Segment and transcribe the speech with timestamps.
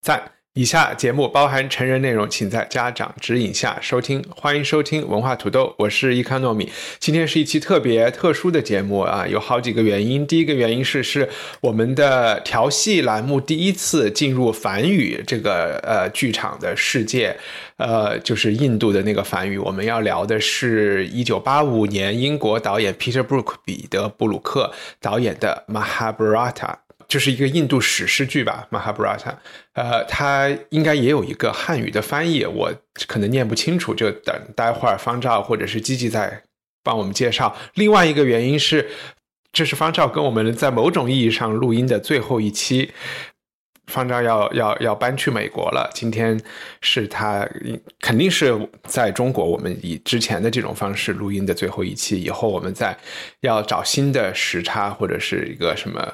[0.00, 0.32] 赞。
[0.54, 4.24] 以下节目包含成人内容，请在家长指引下收听。
[4.28, 6.68] 欢迎收听文化土豆，我是伊康糯米。
[6.98, 10.26] 今天是一期特别特殊的节目啊，有好几个原因。
[10.26, 11.28] 第一个原因是，是
[11.60, 17.36] 我们的调戏栏目第一次进入梵语这个呃剧场的世界，
[17.76, 19.56] 呃，就是印度的那个梵语。
[19.58, 26.52] 我们要聊的是一九八五年英国导演 Peter Brook 彼得布鲁克导演的《Mahabharata》。
[27.08, 29.18] 就是一个印度史诗剧吧，《Mahabharata》。
[29.72, 32.70] 呃，它应该也有一个汉语的翻译，我
[33.06, 36.42] 可能念不清楚，就等待会儿方照或者是积极在
[36.84, 37.56] 帮我们介绍。
[37.74, 38.90] 另外一个原因是，
[39.52, 42.92] 这是方照跟我们在某种意义上录音的最后一期。
[43.86, 46.38] 方照要要要搬去美国了，今天
[46.82, 47.48] 是他
[48.02, 48.54] 肯定是
[48.84, 52.20] 在中国，我们以之前的这种方式录音的最后一期。
[52.20, 52.94] 以后我们再
[53.40, 56.06] 要找新的时差或者是一个什么。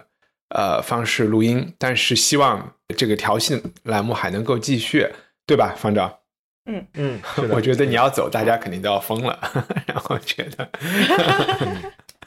[0.55, 5.09] 呃，方式录音，但是希望这个调戏栏目还能够继续，
[5.47, 6.19] 对吧，方丈？
[6.67, 9.39] 嗯嗯，我觉得你要走，大家肯定都要疯了。
[9.85, 10.71] 然后觉得，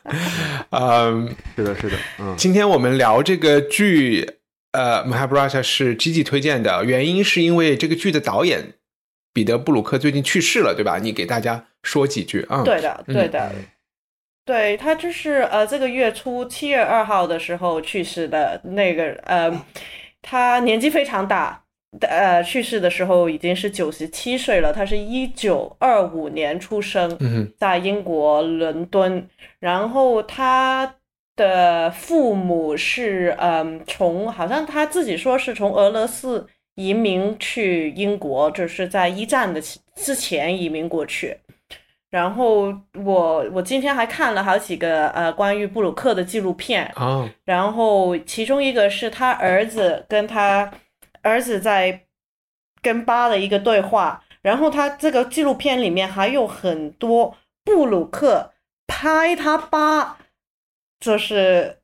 [0.72, 4.30] 嗯，是的，是的，嗯，今天我们聊这个剧，
[4.74, 8.74] 呃，Mahabharata 是 G G 推荐的，原因是因为这个剧的导演
[9.34, 11.00] 彼得布鲁克最近去世了，对吧？
[11.00, 12.62] 你给大家说几句啊？
[12.64, 13.52] 对的，对的。
[14.48, 19.52] 对他就是呃，这个月初七月二号的时候去世的那个呃，
[20.22, 21.62] 他年纪非常大，
[22.00, 24.72] 呃，去世的时候已经是九十七岁了。
[24.72, 27.18] 他是一九二五年出生，
[27.58, 29.28] 在英国伦敦。
[29.60, 30.96] 然后他
[31.36, 39.62] 的父母是嗯，从好像他自己说是从俄罗斯移民去英国，就是在一战的
[39.96, 41.36] 之前移民过去。
[42.10, 42.74] 然后
[43.04, 50.72] 我我今天还看了好几个呃关于布鲁克的纪录片啊，然后其中一个是他儿子跟他
[51.22, 52.06] 儿子在
[52.82, 58.54] 跟巴的一个对话，然后他这个纪录片里面还有很多布鲁克
[58.88, 60.18] 拍他八，
[61.00, 61.80] 就是。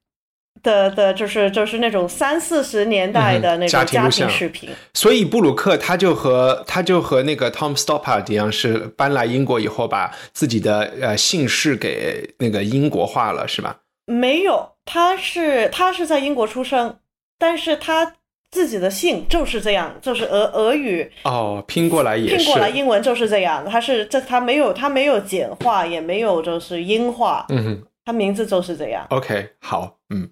[0.63, 13.81] 的的，就是就是那种三四十年代的那种家庭视频，所以布鲁克他就和他就和那个 Tom Stoppard 一样，是搬来英国以后，把自己的呃姓氏给那个英国化了，是吧？
[14.05, 16.97] 没有，他是他是在英国出生，
[17.37, 18.15] 但是他
[18.51, 27.83] 自己的姓就是这样，就是俄俄语哦，拼过来也拼过来英文就是这样，他是这他没有他没有简化，也没有就是英化，嗯哼。
[28.05, 29.05] 他名字就是这样。
[29.09, 30.29] OK，好，嗯，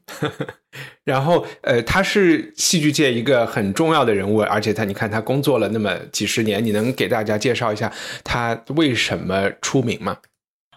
[1.06, 7.92] 然后呃，他是戏剧界一个很重要的人物，而且他，你看他工作了那么几十年，你能给大家介绍一下
[8.24, 10.18] 他为什么出名吗？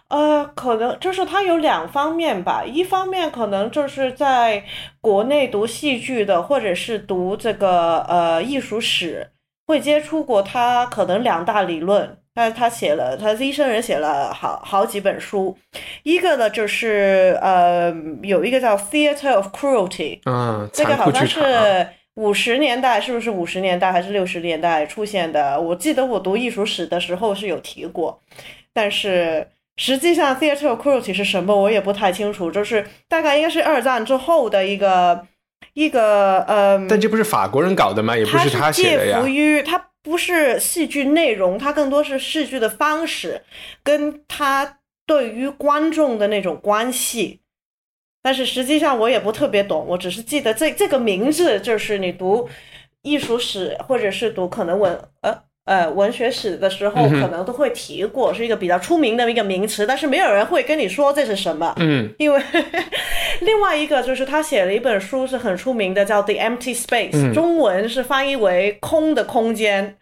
[0.07, 4.63] 呃，可能就是他有两方面吧，一方面可能就是在
[5.01, 9.31] 国内读戏剧的，或者是读这个呃艺术史，
[9.65, 12.19] 会接触过他可能两大理论。
[12.35, 15.57] 他他写了，他一生人写了好好几本书，
[16.03, 25.57] 一个呢就是呃有一个叫《Theater of Cruelty》，嗯，这个好像是五十年代，是不是五十年代还是六十年代出现的？
[25.59, 28.21] 我记得我读艺术史的时候是有提过，
[28.73, 29.47] 但是
[29.77, 35.25] 实际上《Theater of Cruelty》是什么我也不太清楚，就是大概应该是二战之后的一个
[35.73, 38.17] 一个呃，但这不是法国人搞的吗？
[38.17, 39.23] 也不是他写的呀。
[39.25, 39.81] 于他。
[40.05, 43.41] 不是戏剧内容，它更多是戏剧的方式，
[43.83, 47.41] 跟他对于观众的那种关系。
[48.23, 52.47] 但是实际上我也不特别懂，我只是记得这这个名字，就是你读
[53.01, 55.43] 艺术史或者是读可能文呃。
[55.65, 61.73] 呃，文学史的时候可能都会提过，是一个比较出名的一个名词，但是没有人会跟你说这是什么。
[61.79, 62.39] 嗯，因为
[63.41, 69.97] 另外一个就是他写了一本书是很出名的，叫《The Empty Space》，中文是翻译为“空的空间”。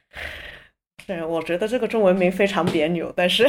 [1.05, 3.45] 对，我觉得这个中文名非常别扭，但是，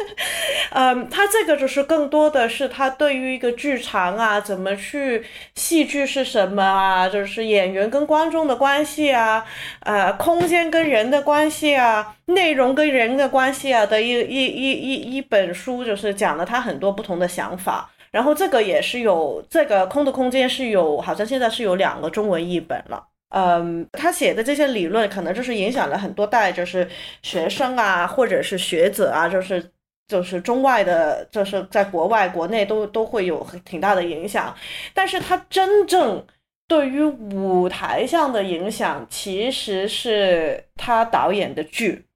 [0.72, 5.22] 嗯，他这个就是更多的是他对于一个剧场啊，怎么去
[5.54, 9.44] 戏剧是什么啊，就是演员跟观众的关系啊，
[9.80, 17.90] 呃，空间跟人的关系啊，内容跟人的关系啊的一一一一一本书，就是讲了他很多不同的想法。
[18.10, 23.07] 然后这个也是有这个空的空间是有，好像现在是有两个中文译本了。
[23.30, 26.88] 嗯，他写的这些理论可能就是影响了很多代，就是
[27.22, 29.70] 学生啊，或者是学者啊，就是
[30.06, 34.54] 就是中外的，就是在国外、国内都都会有挺大的影响。
[34.94, 36.24] 但是他真正
[36.66, 42.06] 对于舞台上的影响，其实是他导演的剧，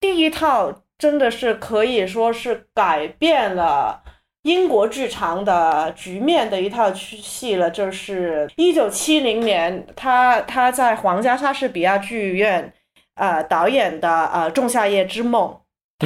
[0.00, 4.02] 第一套真的是可以说是改变了。
[4.46, 12.72] 英国剧场的局面的一套戏了，就是一九七零年，他他在皇家莎士比亚剧院，
[13.16, 15.58] 呃导演的呃《仲夏夜之梦》，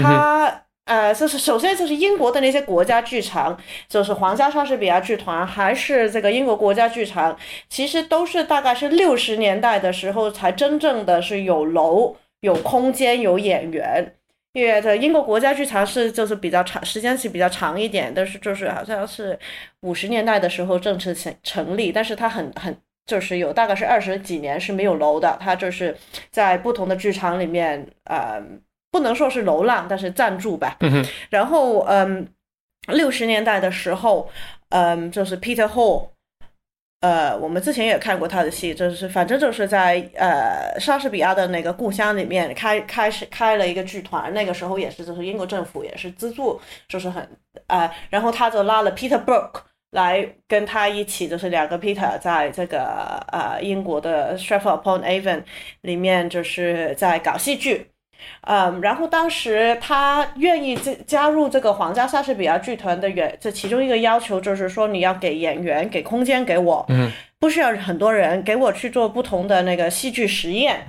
[0.02, 7.36] 他呃就是首先就是英国的那些国家剧场，就是皇家莎士比亚剧团，还是这个英国国家剧场，
[7.68, 14.14] 其实都是大概是六十年代的时候才真正的是有楼、有空间、有演员。
[14.52, 19.38] 因为这英国国家剧场是就是比较长时间是比较长一点，但是就是好像是
[19.82, 22.76] 五十年代的时候正式成成立，但是它很很
[23.06, 25.96] 就是有大概是二十几年是没有楼的，它就是
[26.30, 28.42] 在不同的剧场里面，呃，
[28.90, 30.76] 不能说是流浪，但是暂住吧。
[31.28, 32.28] 然后嗯，
[32.88, 34.28] 六十年代的时候，
[34.70, 36.08] 嗯，就是 Peter Hall。
[37.00, 47.26] 呃，我们之前也看过他的戏，就是反正就是在呃莎士比亚的那个故乡里面开开始开了一个剧团，那个时候也是就是英国政府也是资助，就是很
[47.68, 49.62] 呃，然后他就拉了 Peter Brook
[49.92, 55.42] 来跟他一起，就是两个 Peter 在这个呃英国的 Stratford upon Avon
[55.80, 57.90] 里面就是在搞戏剧。
[58.42, 70.84] 嗯，然后当时他愿意加加入这个皇家莎士比亚剧团的原，这其中一个要求就是说你要给演员给空间给我，嗯，不需要很多人给我去做不同的那个戏剧实验。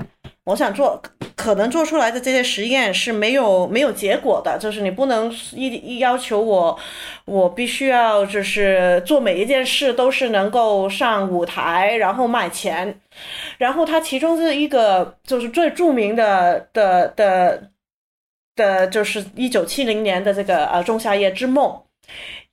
[0.45, 0.99] 我想做，
[1.35, 6.79] 可能做出来的这些实验是没有没有结果的，就是你不能一一要求我，
[7.25, 12.99] 我必须要就是做每一件事都是能够上舞台然后卖钱，
[13.59, 17.69] 然后他其中是一个就是最著名的的的
[18.55, 21.69] 的，就是一九七零年的这个呃《仲夏夜之梦》。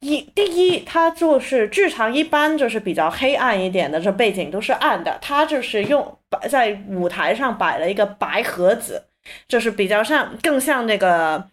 [0.01, 5.19] 一第一，它就是剧场一般就是比较黑暗一点的，这背景都是暗的。
[5.21, 9.03] 它就是用摆在舞台上摆了一个白盒子，
[9.49, 11.49] 就是比较像更像那个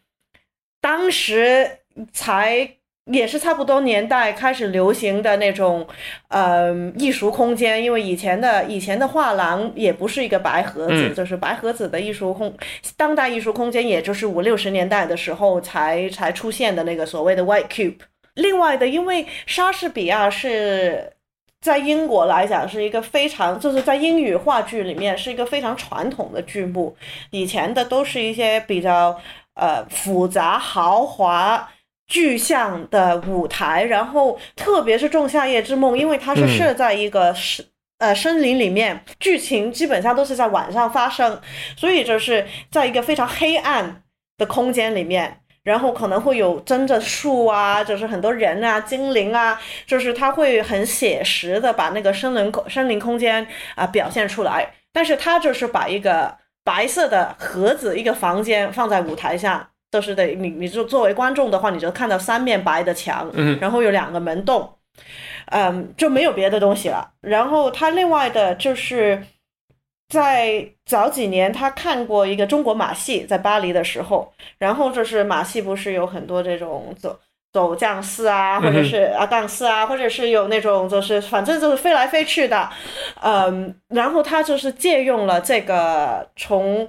[0.79, 1.79] 当时
[2.13, 2.69] 才
[3.11, 5.87] 也是差不多年代开始流行的那种
[6.27, 7.83] 呃艺术空间。
[7.83, 12.55] 因为以前的以前的画廊也不是一个白盒子，就是白盒子的艺术空
[12.95, 17.97] 当代艺术空间，也就是五六十年代的时候才才出现的那个所谓的 White Cube。
[18.35, 21.11] 另外的，因为莎士比亚是
[21.61, 26.95] 在英国来讲是一个非常，就是在英语话剧里面是一个非常传统的剧目。
[27.31, 29.19] 以前的都是一些比较
[29.55, 31.71] 呃复杂、豪华、
[32.07, 37.65] 具象的舞台，然后特别是《仲夏夜之梦》，因为它是设在一个森
[37.99, 41.41] 呃森林里面，剧情基本上都是在晚上发生，
[41.77, 44.03] 所以就是在一个非常黑暗
[44.37, 45.39] 的空间里面。
[45.65, 54.71] 然后可能会有真的树啊，就是很多人啊、精灵啊，就是他会很写实的把那个森林空森林空间啊表现出来。
[54.93, 63.29] 但是他就是把一个白色的盒子、一个房间放在舞台上，就是得你你就作为观众的话，你就看到三面白的墙，
[63.59, 64.71] 然后有两个门洞，
[65.47, 67.09] 嗯，就没有别的东西了。
[67.21, 69.23] 然后他另外的就是。
[70.07, 77.19] 在早几年，他看过一个中国马戏，在巴黎的时候，然后就是马戏不是有很多这种走
[77.51, 82.69] 走将士啊，或者是啊杠士啊，或者是有那种就是反正就是飞来飞去的，
[83.21, 86.87] 嗯，然后他就是借用了这个从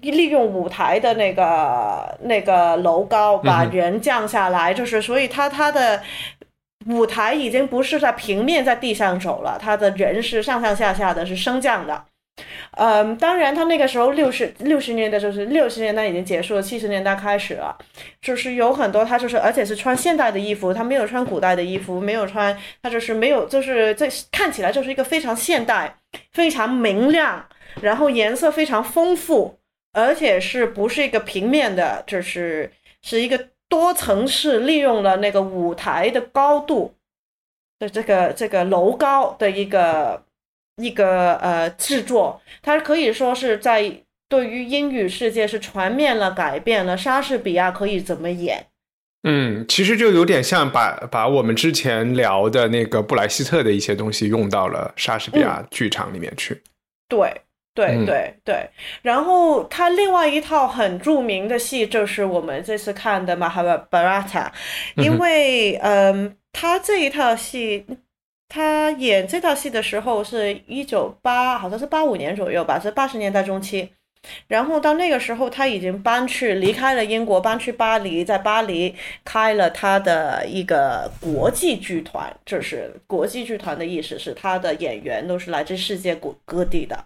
[0.00, 6.00] 利用舞台的那个那个楼高把人降下来，就是所以他他的
[6.86, 12.04] 舞台已经不是在平面在地上走了，他的人是上上下下的是升降的。
[12.72, 17.76] 嗯，当然，他那个时候六十六十年代就是六十年代已经结束了，七十年代开始了，
[18.22, 25.96] 就是有很多他就是而且是穿现代的衣服，他没有穿古代的衣服，没有穿，他就是没有，就是这看起来就是一个非常现代、
[26.32, 27.44] 非常明亮，
[27.82, 29.58] 然后颜色非常丰富，
[29.92, 32.70] 而且是不是一个平面的，就是
[33.02, 36.94] 是一个多层次利用了那个舞台的高度
[37.78, 40.22] 的这个这个楼高的一个。
[40.80, 43.92] 一个呃制作，它可以说是在
[44.28, 48.66] 对于英语世界是全面了改变了莎士比亚可以怎么演。
[49.24, 56.62] 嗯，其实就有点像把把我们之前聊的那个布莱希特的一些东西用到了莎士比亚剧场里面去。
[57.08, 57.42] 对
[57.74, 58.70] 对对对，
[59.02, 64.50] 然后他另外一套很著名的戏就是我们这次看的《马哈巴拉塔》，
[65.02, 66.36] 因为嗯。
[66.52, 67.86] 他这一套戏，
[68.50, 73.88] 他演这套戏的时候是一九八，好像是八五年左右吧，是八十年代中期。
[74.48, 82.30] 然后到那个时候，他已经搬去离开了英国，搬去巴黎，在巴黎开了他的一个国际剧团。
[82.44, 86.98] 就是国际剧团的意思是，他的演员都是来自世界各各地的。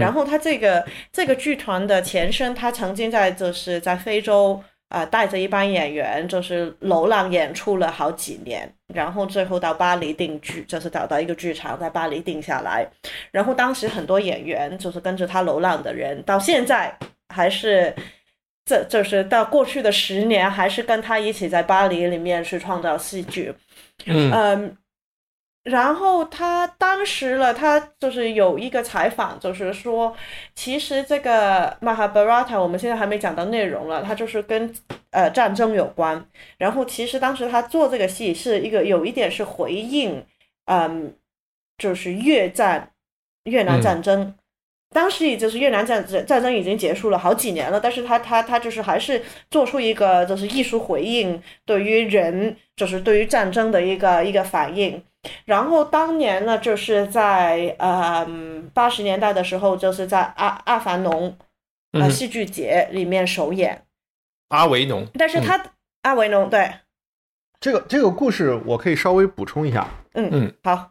[0.00, 4.60] 然后他这个这个剧团的前身，他曾经在就是在非洲。
[4.90, 12.86] 啊，带着一帮演员就是流浪演出了好几年，然后最后到巴黎定居，就是找到一个剧场在巴黎定下来。
[13.30, 16.92] 然后当时很多演员就是跟着他流浪的人，到现在
[17.32, 17.94] 还是，
[18.64, 23.54] 这就是到过去的十年还是跟他一起在巴黎里面去创造戏剧。
[24.06, 24.76] 嗯。
[25.62, 30.16] 然后他当时了，他就是有一个采访，就是说，
[30.54, 34.74] 其实这个《Mahabharata》我们现在还没讲到内容了，它就是跟
[35.10, 36.24] 呃战争有关。
[36.56, 40.24] 然后其实当时他做这个戏是一个有一点是回应，
[40.64, 41.14] 嗯，
[41.76, 42.92] 就是越战
[43.44, 44.34] 越南战争。
[44.94, 55.00] 当时也就是越南战战战争已经结束了好几年了，但是他他他就是还是做出一个就是艺术回应，对于人就是对于战争的一个一个反应。
[55.44, 58.26] 然后当年呢，就是在呃
[58.72, 61.36] 八十年代的时候，就是在阿阿凡农
[61.92, 63.84] 呃戏剧节里面首演
[64.48, 65.06] 阿维农。
[65.14, 65.62] 但是他
[66.02, 66.72] 阿维农对
[67.60, 69.86] 这个这个故事，我可以稍微补充一下。
[70.14, 70.90] 嗯嗯，好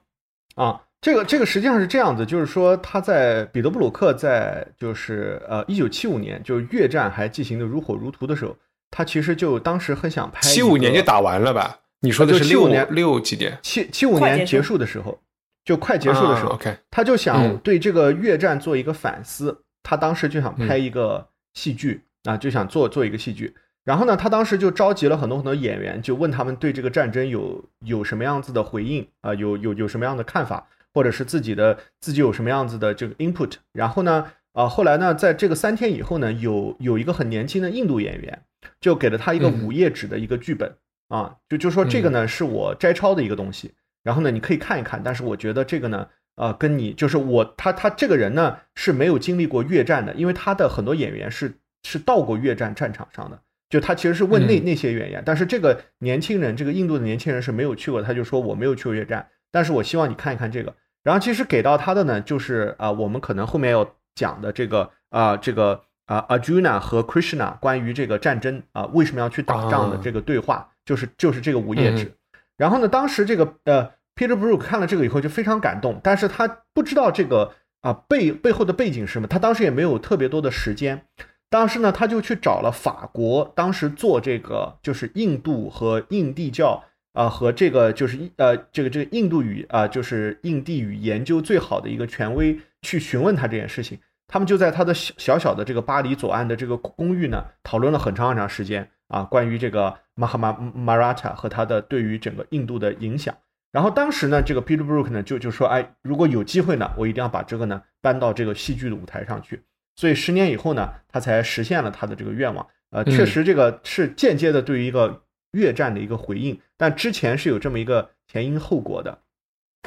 [0.56, 8.56] 啊，这个这个实际上是这样子，就是说他在彼得布鲁克在就是呃一九七五年，就是越战还进行的如火如荼的时候，
[8.92, 11.80] 他其实就当时很想拍七五年就打完了吧。
[12.02, 13.58] 你说的是六年六几年？
[13.62, 15.20] 七七五年结束的时候，
[15.66, 19.64] 就快结束的时候，OK，他就想对这个越战做一个反思。
[19.84, 23.56] 他当时就想拍一个戏剧啊，就想做做一个戏剧。
[23.84, 33.54] 然后呢，他当时就召集了很多很多演员，就问他们对这个战争有有什么样子的回应啊，有有有什么样的看法，或者是自己的自己有什么样子的这个 input。
[33.72, 38.42] 然后呢，啊，后来呢，在这个三天以后呢，有有一个很年轻的印度演员，
[38.80, 40.76] 就给了他一个五页纸的一个剧本。
[41.10, 43.74] 啊，就就说这个呢，是我摘抄的一个东西，
[44.04, 45.02] 然后呢，你可以看一看。
[45.04, 53.40] 但是我觉得这个呢，呃，跟你就是我他他这个人呢是没有经历过越战的，因为他的很多演员是是到过越战战场上的。
[53.70, 60.74] 就他其实是问那那些演员，但是这个年轻人，这个印度的年轻人是没有去过，他就说我没有去过越战，但是我希望你看一看这个。
[61.04, 70.72] 然后其实给到他的呢，就是啊，我们可能后面要讲的这个啊，这个啊，Arjuna 和 Krishna 关于这个战争啊为什么要去打仗的这个对话。
[70.90, 72.12] 就是就是这个五页纸，
[72.58, 81.06] 然后呢，当时这个呃，Peter Brook 看了这个以后就非常感动，但是他不知道这个啊背背后的背景是什么，他当时也没有特别多的时间，
[81.48, 98.90] 当时呢，他就去找了法国当时做这个就是印度和印地教啊和这个就是呃这个这个印度语啊就是印地语研究最好的一个权威去询问他这件事情，他们就在他的小小小的这个巴黎左岸的这个公寓呢讨论了很长很长时间。
[99.10, 103.36] 啊，关于这个马哈马马拉塔和他的对于整个印度的影响，
[103.72, 109.62] 然后当时呢，这个 Peter Brook 呢就就说，哎，如果有机会呢，我一定要把这个呢搬到这个戏剧的舞台上去。
[109.96, 112.66] 所以十年以后呢，他才实现了他的这个愿望。
[112.92, 119.20] 呃，确实这个是间接的对于一个越战的一个回应，但之前是有这么一个前因后果的。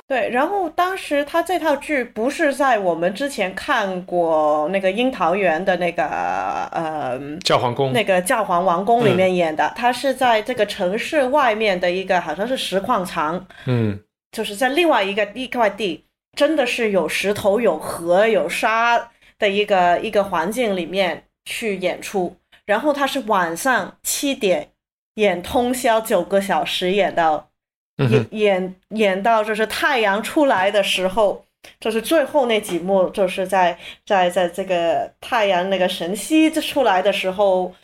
[0.08, 13.98] 对，然后当时他这套剧不是在我们之前看过那个樱桃园的那个呃教皇宫那个教皇王宫里面演的，他是在这个城市外面的一个好像是石矿场，嗯，
[14.32, 16.04] 就是在另外一个一块地，
[16.36, 24.70] 真的是有石头、有河、有沙的一个一个环境里面去演出，然后他是晚上七点
[25.14, 27.51] 演通宵九个小时演到。
[27.98, 31.44] 演演演到就是太阳出来的时候，
[31.80, 37.74] 就是最后那几幕，就是在在在这个太阳那个神曦出来的时候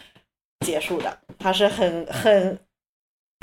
[0.65, 1.19] 结束的。
[1.39, 2.59] 它是很很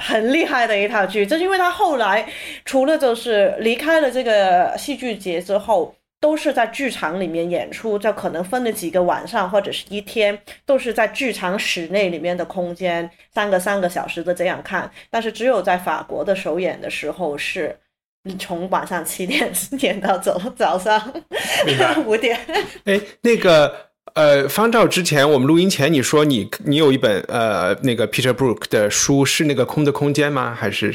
[0.03, 2.27] 很厉害的一套剧，就是因为他后来
[2.65, 5.95] 除了就是离开了这个戏剧节之后。
[6.25, 14.89] 都是在剧场里面演出，就可能分了几个晚上或者是一天，都是在剧场室内里面的空间，三个三个小时的这样看。
[15.11, 17.77] 但是只有在法国的首演的时候，是
[18.39, 19.51] 从晚上七点
[19.81, 21.13] 演到早早上
[22.07, 22.39] 五点。
[22.85, 23.71] 哎，那个
[24.15, 30.55] 呃，方照之前我们录音前你说你你有一本呃那个 Peter Brook 的书，是那个空的空间吗？
[30.59, 30.91] 还是？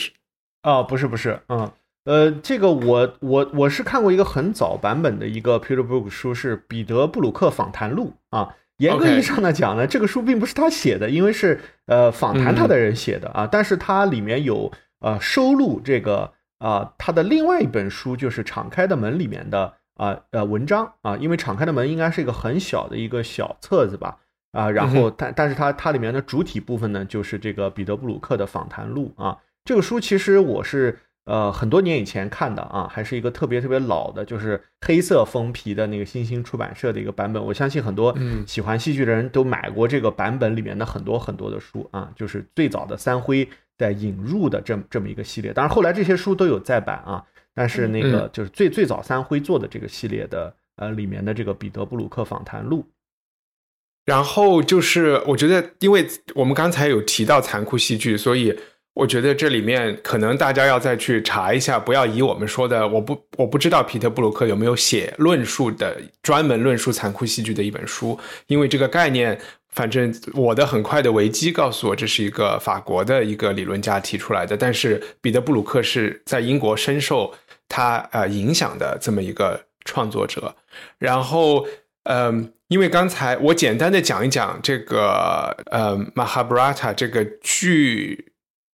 [0.64, 1.70] 哦，不是不是，嗯。
[2.04, 8.56] 呃，这个我我我是看过一个很早版本的一个 Peter Brook 书，是《彼得布鲁克访谈录》啊。
[8.78, 13.46] 严格意义上的讲呢，这个书并不是他写的，因为是呃访谈他的人写的啊。
[13.46, 24.16] 但是它里面有呃收录这个啊他的另外一本书，就是《敞开的门》里面的啊呃文章啊，因为《敞开的门》应该是一个很小的一个小册子吧
[24.52, 30.98] 啊，然后但但是它它里面的主体部分呢，就是这个彼得布鲁克的访谈录啊，这个书其实我是。
[31.30, 37.40] 呃，很多年以前看的啊，还是一个特别特别老的，就是黑色封皮的那个新星出版社的一个版本。
[37.40, 38.12] 我相信很多
[38.48, 45.52] 喜欢戏剧的人都买过这个版本里面的很多很多的书啊，就是最早的三辉在引入的这么这么一个系列。
[45.52, 52.84] 当然后来这些书都有再版啊，但是那个就是最最早三辉做的这个系列的呃里面的这个彼得布鲁克访谈录。
[54.04, 58.58] 然后就是我觉得，因为我们刚才有提到残酷戏剧，所以。
[58.92, 68.18] 我觉得这里面可能大家要再去查一下，不要以我们说的，我不我不知道皮特布鲁克有没有写论述的专门论述残酷戏剧的一本书，
[68.48, 69.38] 因为这个概念，
[69.70, 77.32] 反正我的很快的维基告诉我，这是一个法国的一个理论家提出来的，但是彼得布鲁克是在英国深受
[77.68, 80.54] 他呃影响的这么一个创作者，
[80.98, 81.64] 然后
[82.02, 88.26] 嗯，因为刚才我简单的讲一讲这个呃《马哈布拉塔》这个剧。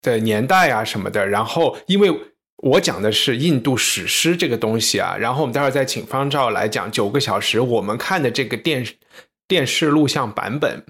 [0.05, 2.09] 的年代啊什么的，然后因为
[2.57, 8.85] 我讲的是印度史诗这个东西啊，然后我们待会儿再请方照来讲九个小时我们看的这个电
[9.47, 10.83] 电视录像版本，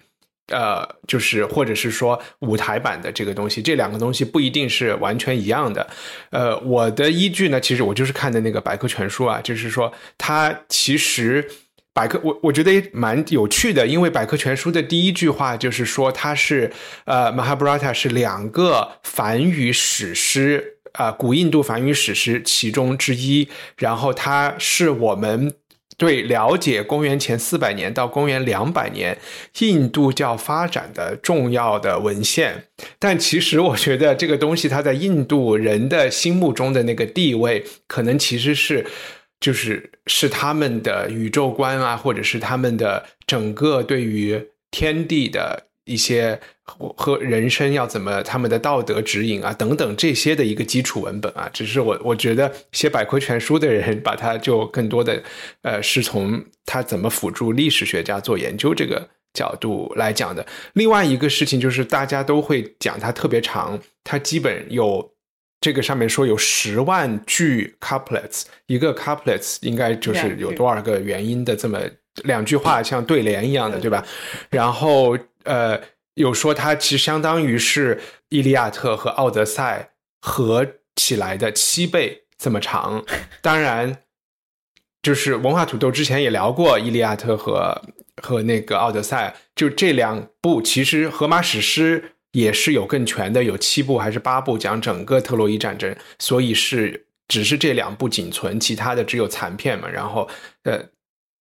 [0.51, 5.87] 呃，就是或者是说舞台版的这个东西，这两个东西不一定是完全一样的。
[6.29, 11.49] 呃，我的依据呢，其实我就是看的那个百科全书啊，就是说它其实。
[11.95, 16.69] 百科，我我觉得也蛮有趣的，因为百科全书的第一句话就是说它是
[17.05, 23.47] 呃，《马哈布拉塔》是两个梵语史诗啊，古印度梵语史诗其中之一，
[23.77, 25.53] 然后它是我们
[25.97, 29.17] 对了解公元前四百年到公元两百年
[29.59, 32.65] 印度教发展的重要的文献。
[32.99, 38.85] 但其实我觉得这个东西它在印度人的心目中的那个地位，可能其实是。
[39.39, 51.47] 就是是他们的宇宙观啊，或者是他们的整个对于天地的一些和人生要怎么，他们的道德指引啊等等这些的一个基础文本啊。
[51.53, 55.21] 只是我我觉得写百科全书的人把它就更多的
[55.61, 60.43] 呃是从他怎么辅助历史学家做研究这个角度来讲的。
[60.73, 65.11] 另外一个事情就是大家都会讲它特别长，它基本有。
[65.61, 71.79] 这个上面说有十万句 couplets，一个 couplets 应该就是有多少个元音的这么
[72.23, 74.05] 两句话， 像对联一样的，对吧？
[74.49, 75.79] 然后呃，
[76.13, 77.95] 有说它其实相当于是
[78.29, 79.91] 《伊利亚特》和《奥德赛》
[80.21, 80.65] 合
[80.95, 83.03] 起来的七倍这么长。
[83.41, 84.03] 当然，
[85.01, 87.81] 就是文化土豆之前也聊过《伊利亚特》和
[88.21, 92.11] 和那个《奥德赛》，就这两部其实荷马史诗。
[92.35, 99.87] 也是有更全的，有七部还是八部讲整个特洛伊战争，所以是只是这两部仅存，其他的只有残片嘛。
[99.87, 100.27] 然后，
[100.63, 100.83] 呃，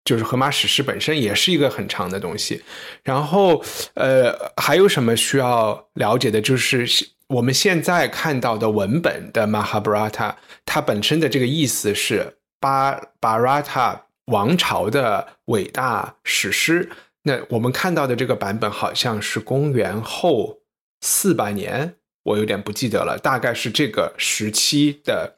[0.04, 2.62] 就是荷马史诗本身也是一个很长的东西。
[3.02, 3.60] 然后，
[3.94, 6.40] 呃，还有什么需要了解的？
[6.40, 6.86] 就是
[7.26, 10.30] 我们现在看到的文本的《马哈布拉塔》，
[10.64, 16.88] 它本身的这个意思是巴巴拉塔王朝的伟大史诗。
[17.24, 20.60] 那我们看到的这个版本好像是公元后。
[21.06, 25.36] 四百年，我有点不记得了，大概是这个时期的，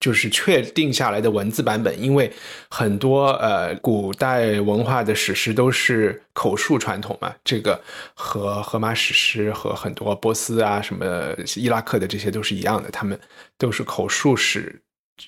[0.00, 2.02] 就是确定下来的文字版本。
[2.02, 2.32] 因为
[2.70, 7.78] 很多呃古代文化的史诗都是口述传统嘛，这个
[8.14, 13.20] 和荷马史诗和很多波斯啊什么伊拉克的这些都是一样的，他们
[13.58, 14.80] 都是口述史。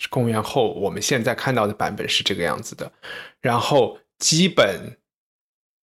[0.09, 2.91] 公元后我们现在看到的版本是这个样子的，
[3.43, 4.97] 然后基本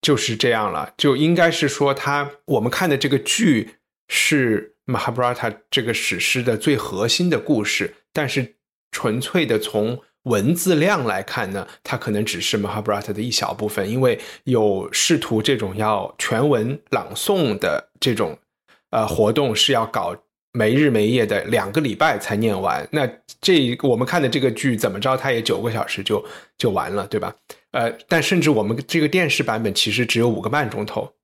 [0.01, 3.75] 就是这样了，就应该是说他我们看的这个剧。
[4.15, 8.57] 是《马哈布拉塔》这个史诗的最核心的故事，但是
[8.91, 18.37] 纯粹的从文字量来看呢，它可能只是《马哈布拉塔》的一小部分，因为有试图这种要全文朗诵的这种
[18.91, 20.15] 呃活动，是要搞
[20.51, 22.87] 没日没夜的两个礼拜才念完。
[22.91, 23.09] 那
[23.41, 26.23] 这我们看的这个剧怎么着，它也九个小时就
[26.55, 27.35] 就完了，对吧？
[27.71, 31.15] 呃，但甚至我们这个电视版本其实只有五个半钟头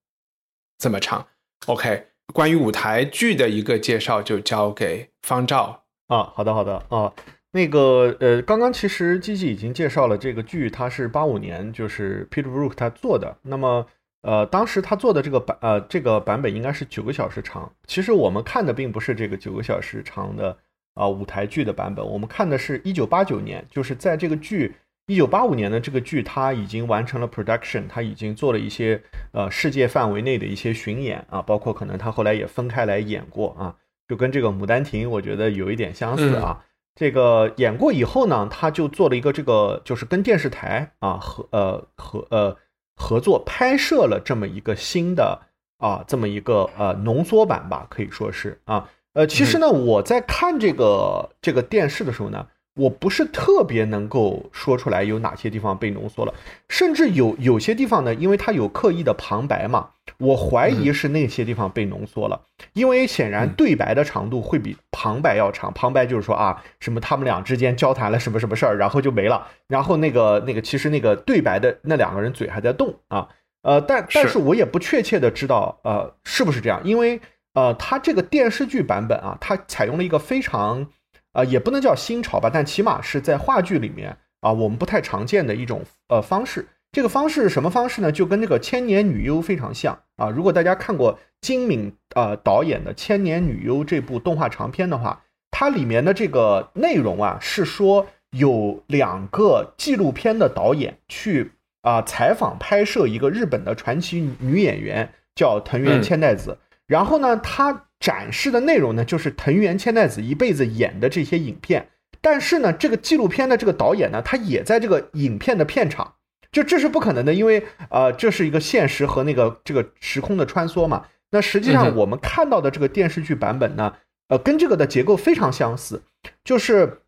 [0.80, 1.28] 这么长。
[1.68, 2.09] OK。
[2.34, 6.32] 关于舞台剧的一个介绍，就交给方照啊。
[6.36, 7.12] 好的，好的啊。
[7.52, 13.38] 那个呃，刚刚其实机器已经介绍了这个剧，它是八五年，就是 Peter Brook 他做的。
[13.42, 13.86] 那么
[14.22, 17.72] 呃，当时他做的这个版呃这个版本应该是九个小时长。
[17.88, 20.58] 其实我们看的并不是这个九个小时长的
[20.94, 24.76] 啊舞台剧的版本，我们看的是一九八九年，就是在这个剧。
[25.10, 33.76] 一九八五年的这个剧，它已经完成了 production，它已经做了一些呃世界范围内的一些巡演啊，包括可能它后来也分开来演过啊。
[34.08, 36.64] 就跟这个《牡丹亭》我觉得有一点相似啊。
[36.94, 42.56] 这个演过以后呢，他就做了一个这个，就是跟电视台啊合呃合呃
[42.96, 45.42] 合作拍摄了这么一个新的
[45.80, 52.46] 啊这么一个呃浓缩版吧，可以说是啊呃其实呢我在看这个这个电视的时候呢。
[52.80, 56.34] 我不是特别能够说出来有哪些地方被浓缩了，
[56.70, 65.74] 甚至有有些地方呢，因为它有刻意的旁白嘛，我怀疑是那些地方被浓缩了，因为显然对白的长度会比旁白要长。
[65.74, 69.46] 旁白就是说啊，什么他们俩之间交谈了什么什么事儿，然后就没了。
[69.68, 73.28] 然后那个那个其实那个对白的那两个人嘴还在动啊，
[73.64, 77.20] 呃，但但是我也不确切的知道呃是不是这样，因为
[77.56, 80.88] 呃，它这个电视剧版本啊，它采用了一个非常。
[81.34, 86.68] 啊，也不能叫新潮吧，但起码是在话剧里面啊，我们不太常见的一种呃方式。
[86.92, 88.12] 这个方式是什么方式呢？
[88.12, 90.30] 就跟这个《千年女优》非常像啊。
[90.30, 101.52] 如果大家看过金敏呃导演的《千年女优》这部动画长片的话，它里面的这个内容啊，是说有两个纪录片的导演去
[101.84, 106.58] 啊采访拍摄一个日本的传奇女演员，叫藤原千代子。
[106.88, 107.86] 然后呢，他。
[108.00, 111.90] 展示的内容呢，就是藤原千代子一辈子演的这些影片。
[112.22, 116.16] 但是呢，这个纪录片的这个导演呢，他也在这个影片的片场，
[116.52, 121.06] 就这是不可能的，因为呃，这是一个现实和那个这个时空的穿梭嘛。
[121.32, 123.94] 那实际上我们看到的这个电视剧版本呢，
[124.28, 126.02] 呃，跟这个的结构非常相似，
[126.44, 127.02] 就是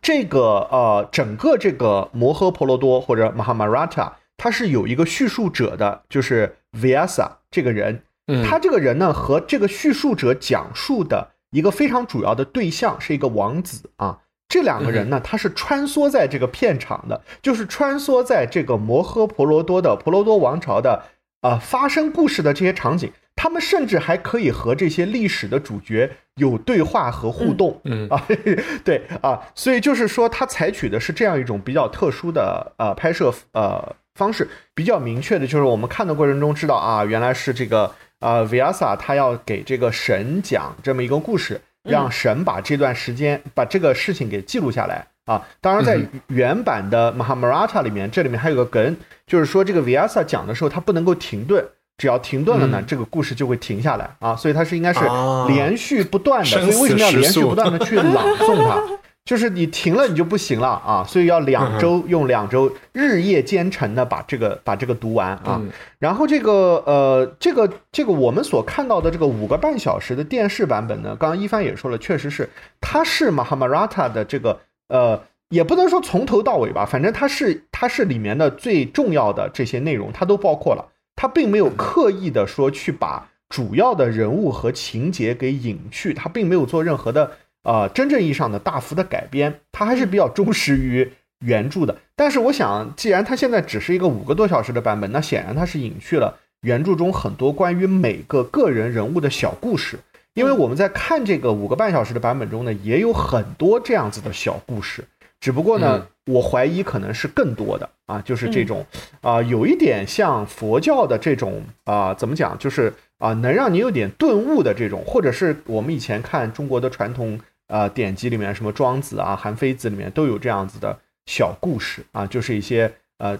[0.00, 8.02] 这个呃，整个这个摩诃婆罗多或者 Mahabharata，它是有一个叙述者的，就是 Vyasa 这个人。
[8.44, 14.18] 他这个人呢，和这个叙述者讲述的一个非常主要的对象是一个王子啊。
[14.48, 21.04] 这两个人呢，他是穿梭在这个片场的，就是穿梭在这个摩诃婆罗多的婆罗多王朝的
[21.40, 23.10] 啊发生故事的这些场景。
[23.34, 27.80] 他们甚至还可以和这些历史的主角有对话和互动。
[27.84, 28.22] 嗯啊，
[28.84, 37.90] 对啊，所以就是说，他采取的是这样一种比较特殊的呃拍摄呃方式，比较明确的就是我们看的过程中知道啊，原来是这个。
[38.22, 45.44] 啊，Vyasa 他要给这个神讲这么一个故事，让神把这段时间把这个事情给记录下来啊。
[45.60, 51.64] 当然，在原版的 Mahabharata 里面，这里面还有个梗，就是说这个 Vyasa 讲的时候，他不能够停顿，
[51.98, 54.36] 只要停顿了呢，这个故事就会停下来啊。
[54.36, 55.00] 所以它是应该是
[55.48, 58.80] 连续不断的，所以为什么要连续不断的去朗诵它？
[59.24, 65.62] 就是你停了，你就不行了啊，所以要两周，用两周日夜兼程的把这个把这个读完啊。
[66.00, 74.58] 然后这个呃，这个这个我们所看到的这个五个半小时的电视版本呢，刚刚一帆也说了，确实是它是 Mahabharata 的这个
[74.88, 87.30] 呃，也不能说从头到尾吧，反正它是它是里面的最重要的这些内容，它都包括了，它并没有刻意的说去把主要的人物和情节给隐去，它并没有做任何的。
[87.62, 91.96] 啊，真正意义上的大幅的改编，它还是比较忠实于原著的。
[92.16, 99.98] 但是，我想，既然它现在只是一个五个多小时的版本，那显然它是隐去了原著中很多关于每个个人人物的小故事。
[100.34, 105.04] 因为我们在看这个五个半小时的版本中呢，也有很多这样子的小故事。
[105.40, 108.86] 只不过呢，我怀疑可能是更多的啊，就是这种
[109.20, 117.38] 啊，有一点像佛教的这种啊，怎么讲，就是啊，能让你有点顿悟的这种，或者是我们以前看中国的传统。
[117.72, 123.38] 呃，典籍里面什么庄子啊、韩非子里面都有这样子的小故事啊，就是一些呃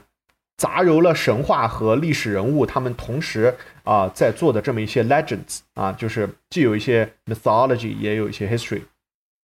[0.56, 8.80] 杂糅了神话和历史人物，他们同时啊在做的这么一些 legends 啊，就是既有一些 mythology，也有一些 history，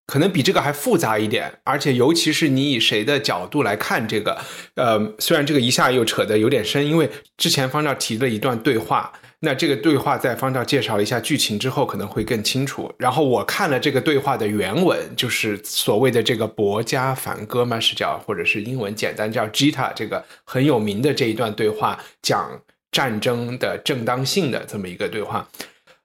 [0.07, 4.39] 可能比这个还复杂一点，而且尤其是你以谁的角度来看这个，
[4.77, 9.13] 呃，虽然这个一下又扯得有点深，因为之前方丈提了一段对话。
[9.41, 12.93] 那这个对话在方丈介绍了一下剧情之后，可能会更清楚。
[12.99, 25.49] 然后我看了这个对话的原文，就是所谓的这个博加反戈嘛，是叫或者是英文简单叫 Gita，这个很有名的这一段对话，讲战争的正当性的这么一个对话。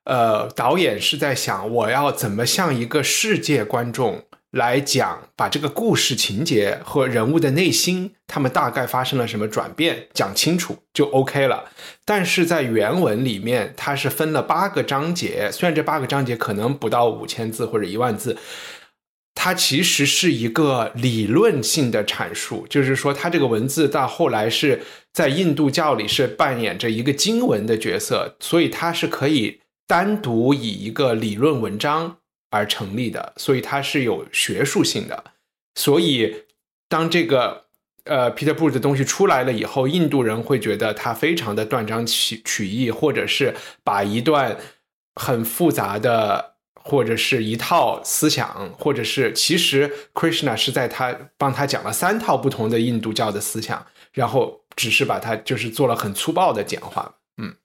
[0.03, 4.23] 呃，导演是在想，我要怎么向一个世界观众。
[4.53, 11.71] 来讲，把这个故事情节和人物的内心，他们大概发生了什么转变讲清楚就 OK 了。
[12.05, 18.37] 但是在原文里面，它是分了八个章节，虽然这八个章节可能不到五千字或者一万字，
[19.33, 32.17] 它其实是一个理论性的阐述，就是说，它这个文字到后来是在印度教里是扮演着一个经文的角色，所以它是可以单独以一个理论文章。
[32.53, 35.23] 而成立的，所以它是有学术性的。
[35.73, 36.43] 所以，
[36.87, 37.65] 当这个
[38.03, 44.55] 呃 Peter Brook 的东西出来了以后，印度人会觉得它非常的断章取取义，或者是把一段
[45.15, 57.15] 很复杂的或者是一套思想，或者是其实 Krishna 是在他帮他讲了三套不同的印度教的思想，然后只是把它就是做了很粗暴的简化。
[57.37, 57.55] 嗯，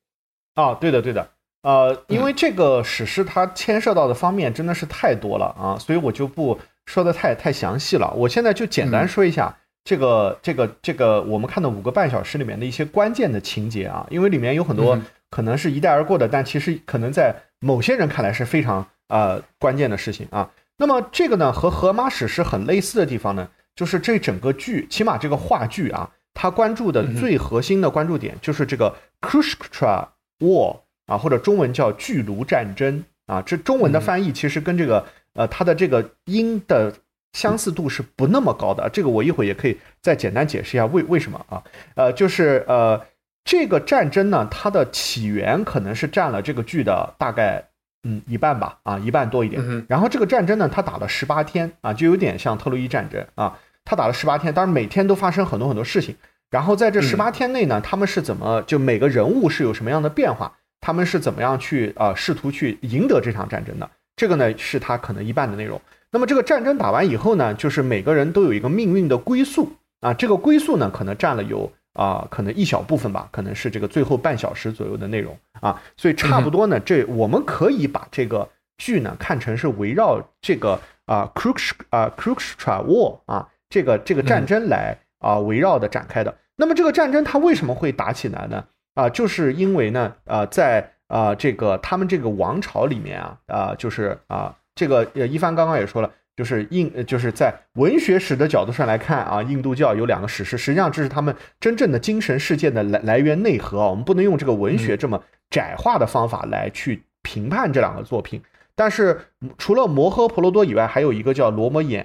[0.55, 1.33] 啊，对的，对的。
[1.63, 8.13] 呃，因为这个史诗它牵涉到的方面真的是太多了啊，所以我就不说的太太详细了。
[8.17, 14.99] 我现在就简单说一下这个这个这个我们看的五个半小时里面的一些关键的情节啊，因为里面有很多
[15.31, 20.51] 可能是一带而过的，但其实可能在某些人看来是非常呃关键的事情啊。
[20.77, 30.07] 那么这个呢和荷马史诗很类似的地方呢，就是这整个剧，起码这个话剧啊，它关注的最核心的关注点就是这个 Kushktra
[30.39, 30.83] War。
[31.09, 36.95] 啊，或者中文叫巨卢战争啊，这中文的翻译其实跟这个呃它的这个音的
[37.33, 38.89] 相似度是不那么高的。
[38.91, 41.65] 这个我一会儿也可以再简单解释一下为为什么啊？
[41.95, 43.01] 呃，就是呃
[43.45, 47.65] 这个战争呢，它的起源可能是占了这个剧的大概
[48.05, 49.87] 嗯一半吧，啊一半多一点。
[49.89, 56.15] 然后这个战争呢，它打了十八天啊，就有点像特洛伊战争啊，它打了十八天，当然每天都发生很多很多事情。
[56.51, 60.58] 然后在这十八天内呢，他们是怎么就每个人物是有什么样的变化？
[60.81, 63.91] 他们是怎么样去啊试图去赢得这场战争的？
[64.17, 65.81] 这个呢是他可能一半的内容。
[66.11, 70.13] 那么这个战争打完以后呢，就是每个人都有一个命运的归宿啊。
[70.15, 75.81] 这个归宿呢可能占了有啊可能一小部分吧，可能是这个最后半小时左右的内容啊。
[75.97, 86.35] 所以差不多呢，这我们可以把这个剧呢看成是围绕这个啊 c r u x 啊 c r u x t r a War 啊这个这个战争来啊围绕的展开的。
[86.57, 88.65] 那么这个战争它为什么会打起来呢？
[88.99, 103.87] 啊，就是因为呢，呃，在啊这个他们这个王朝里面啊，啊就是啊这个呃一帆刚刚也说了，就是印就是在文学史的角度上来看啊，印度教有两个史诗，实际上这是他们真正的精神世界的来来源内核啊。
[103.87, 108.43] 我们不能用这个文学这么窄化的方法来去评判这两个作品。
[108.75, 109.21] 但是
[109.59, 112.05] 除了摩诃婆罗多以外，还有一个叫罗摩衍。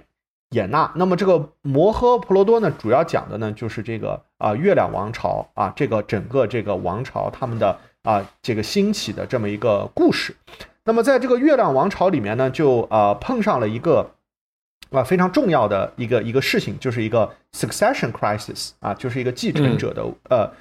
[0.53, 10.35] 衍那，那么这个摩诃婆罗多呢，主要讲的呢就是这个啊月亮王朝啊，这个整个这个王朝他们的啊这个兴起的这么一个故事。
[10.85, 14.11] 那么在这个月亮王朝里面呢，就啊碰上了一个
[14.91, 20.51] 啊非常重要的一个一个事情，就是一个 succession crisis 啊，就是一个继承者的呃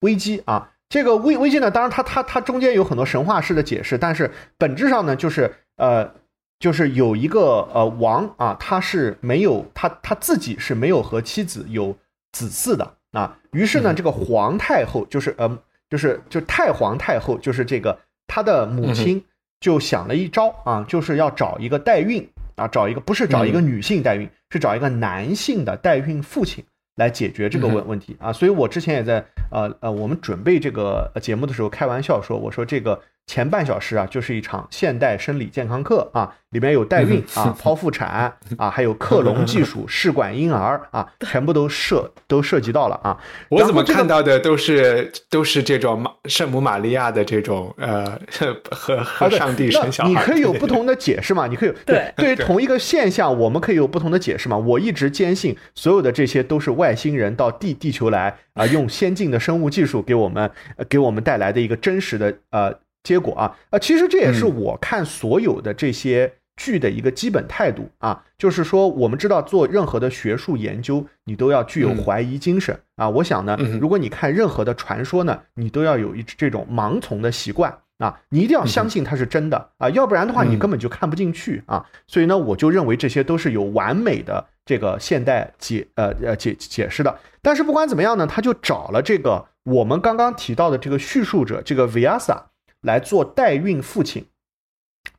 [0.00, 0.70] 危机啊。
[0.88, 6.12] 这个危危机呢，当然它它它中间有很多神话式的解释，但是本质上呢，就是呃。
[6.58, 11.96] 就是有一个呃王啊，他是没有他他自己是没有和妻子有
[12.32, 13.38] 子嗣的啊。
[13.52, 19.24] 于是呢，这个皇太后就是呃就是就太皇太后就是这个他的母亲
[19.60, 26.64] 就想了一招啊，就是要找一个代孕啊，找一个不是找一个女性代孕，是找一个男性的代孕父亲
[26.96, 28.32] 来解决这个问问题啊。
[28.32, 33.00] 所以我之前也在呃呃我们准备这个节目的时候开玩笑说，我说这个。
[33.28, 43.16] 前半小时啊，就是一场现代生理健康课啊，里面有代孕啊、剖腹产啊，还有克隆技术、试管婴儿啊，全部都涉 都涉及到了啊。
[43.50, 48.18] 我怎么看到的都是都是这种玛圣母玛利亚的这种呃
[48.72, 50.08] 和和上帝生小孩。
[50.08, 51.46] 你可以有不同的解释嘛？
[51.46, 54.56] 你可以对对于同一个现象，我们可以有不同的解释嘛？
[54.56, 60.50] 我一直坚信，所有的这些都是外星人到地地球来啊，用先进的生物技术给我们
[60.88, 62.74] 给我们带来的一个真实的呃。
[63.08, 73.08] 结果啊，啊，其实这也是我看所有的这些剧的一个基本态度啊，就是说，我们知道做任何的学术研究，你都要具有怀疑精神啊。
[73.08, 81.86] 我想呢，如果你看任何的传说呢，你都要有一这种盲从的习惯啊，你一定要相信它是真的啊，要不然的话，你根本就看不进去啊。
[82.06, 87.18] 所以呢，我就认为这些都是有完美的这个现代解呃呃解解释的。
[87.40, 92.48] 但是不管怎么样呢，他就找了这个我们刚刚提到的这个叙述者，这个 Vyasa。
[92.80, 94.26] 来做代孕父亲，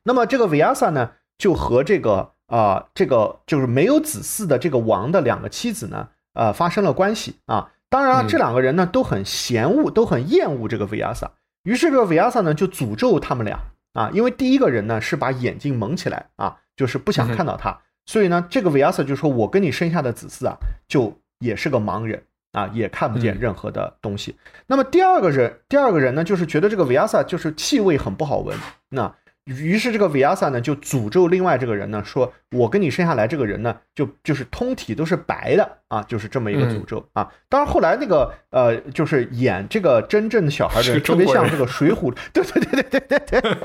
[0.04, 7.72] 那么这个 Vyasa 呢，就和这个啊，这个就是没有子嗣的这个王的两个妻子呢，呃，发生了关系啊。
[7.89, 11.32] 当然，这两个人呢都很嫌恶，都很厌恶这个 Vyasa。
[11.63, 13.60] 于是这个 Vyasa 呢就诅咒他们俩
[13.93, 24.36] 啊，因为第一个人呢是把眼睛蒙起来啊，就是不想看到他，所以呢，这个 Vyasa 就说：“我跟你生下的子嗣啊，就也是个盲人。”啊，也看不见任何的东西。
[24.68, 28.58] 那么第二个人，第二个人呢，就是觉得这个 Vyasa 就是气味很不好闻。
[28.90, 29.14] 那
[29.46, 37.32] 于是这个 Vyasa 呢，就诅咒另外这个人呢，说我跟你生下来这个人呢，就就是通体都是白的啊，就是这么一个诅咒啊。
[37.50, 43.58] 当然后来那个呃，就是演这个真正的小孩的人，特别像这个水浒，对对对对对对对，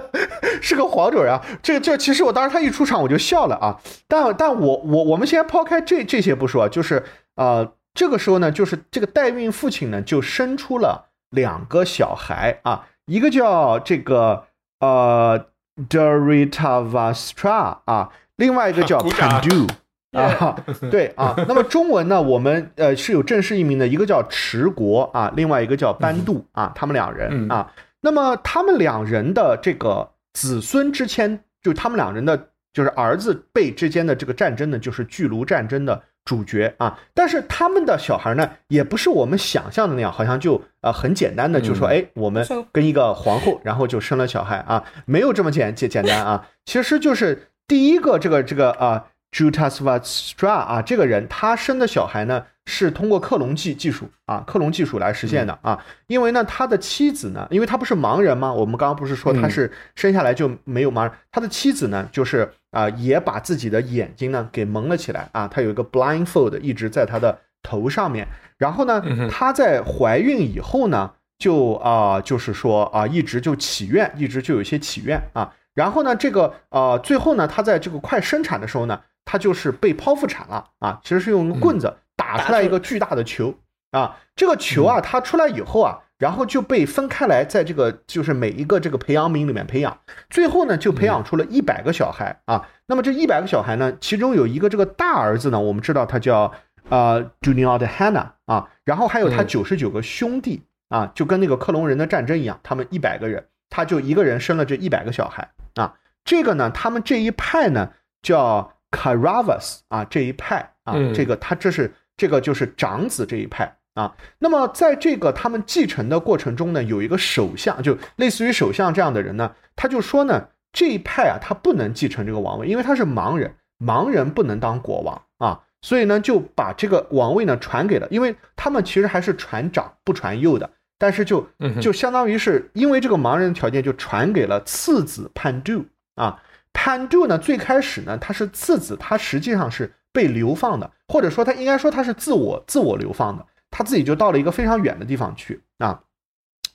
[0.62, 1.44] 是个黄种人啊。
[1.62, 3.78] 这这其实我当时他一出场我就笑了啊。
[4.08, 7.02] 但但我我我们先抛开这这些不说，就是
[7.34, 7.72] 呃。
[7.96, 14.44] 这个时候呢，就是这个代孕父亲呢，就生出了两个小孩啊，一个叫这个
[14.80, 15.46] 呃
[15.88, 19.66] Dritavastra 啊，另外一个叫 Pandu
[20.12, 20.54] 啊，
[20.92, 21.34] 对啊。
[21.48, 27.72] 那么中文呢，我们呃是有正式译名的，一个叫持国啊，另外一个叫班杜啊，他们两人啊。
[28.02, 36.02] 那么他们两人的这个子孙之间，就他们两人的就是儿子辈之间的这个战争呢，就是巨卢战争的。
[36.26, 52.44] 主角啊，但是他们的小孩呢，也不是我们想象的那样，好像就呃很简单的就说，哎，我们跟一个皇后， 然后就生了小孩啊，没有这么简简简单啊，其实就是第一个这个这个啊，Jutasvastra 啊，这个人他生的小孩呢。
[52.68, 55.78] 是通过克隆技技术啊，克隆技术来实现的啊。
[56.08, 58.52] 因为呢，他的妻子呢，因为他不是盲人吗？
[58.52, 61.12] 我们刚刚不是说他是生下来就没有盲人？
[61.30, 65.48] 他的妻子呢，就是啊，也把自己的眼睛呢给蒙了起来啊。
[65.48, 68.28] 他有一个 blindfold 一直在他的头上面。
[68.58, 75.54] 然后呢，他在怀孕以后呢，就啊，就是说啊，一直就祈愿，一直就有一些祈愿啊。
[75.74, 81.00] 然后呢，这个呃，最后呢，他在这个快生产的时候呢，他就是被剖腹产了啊。
[81.02, 81.96] 其实是用棍子。
[82.18, 83.54] 打出来一个巨大的球
[83.92, 84.16] 啊！
[84.34, 89.98] 这个球啊，它出来以后啊，然后就被分开来，在这个就是每一个这个培养皿里面培养，
[90.30, 92.68] 最后呢，就培养出了一百个小孩啊。
[92.86, 96.52] 那么这一百个小孩呢，其中有一个这个大儿子呢，我们知道他叫
[96.88, 105.94] 呃 j u n i o r Hannah 啊，然后还有他九十九个兄弟啊，就跟那个克隆人的战争一样，他们一百个人，他就一个人生了这一百个小孩啊。
[106.24, 107.90] 这个呢，他们这一派呢
[108.22, 111.92] 叫 Caravas 啊，这一派啊，这个他这是。
[112.18, 131.48] 这个就是长子这一派啊，那么在这个他们继承的过程中呢，有一个首相，就类似于首相这样的人呢，他就说呢，这一派啊，他不能继承这个王位，因为他是盲人，盲人不能当国王啊，所以呢，就把这个王位呢传给了，因为他们其实还是传长不传幼的，但是就
[131.80, 136.42] 就相当于是因为这个盲人的条件，就传给了次子潘杜啊，
[136.74, 139.90] 潘杜呢最开始呢他是次子，他实际上是。
[140.12, 143.44] 被流放的，或者说他应该说他是自我自我流放的，
[143.76, 146.00] 他自己就到了一个非常远的地方去啊。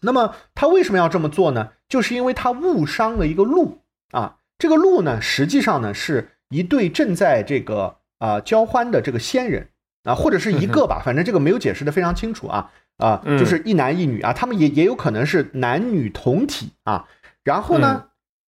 [0.01, 1.71] 那么他为什么要这么做呢？
[1.89, 3.79] 就是因为他误伤了一个鹿
[4.11, 4.37] 啊。
[4.59, 9.69] 这个鹿呢，实际上呢是一对正在这个啊交欢的这个仙人
[10.03, 17.07] 啊，或者是一个吧，反正这个没有解释的非常清楚啊啊，就是一男一女啊，他们也也有可能是男女同体啊。
[17.43, 18.09] 然后呢，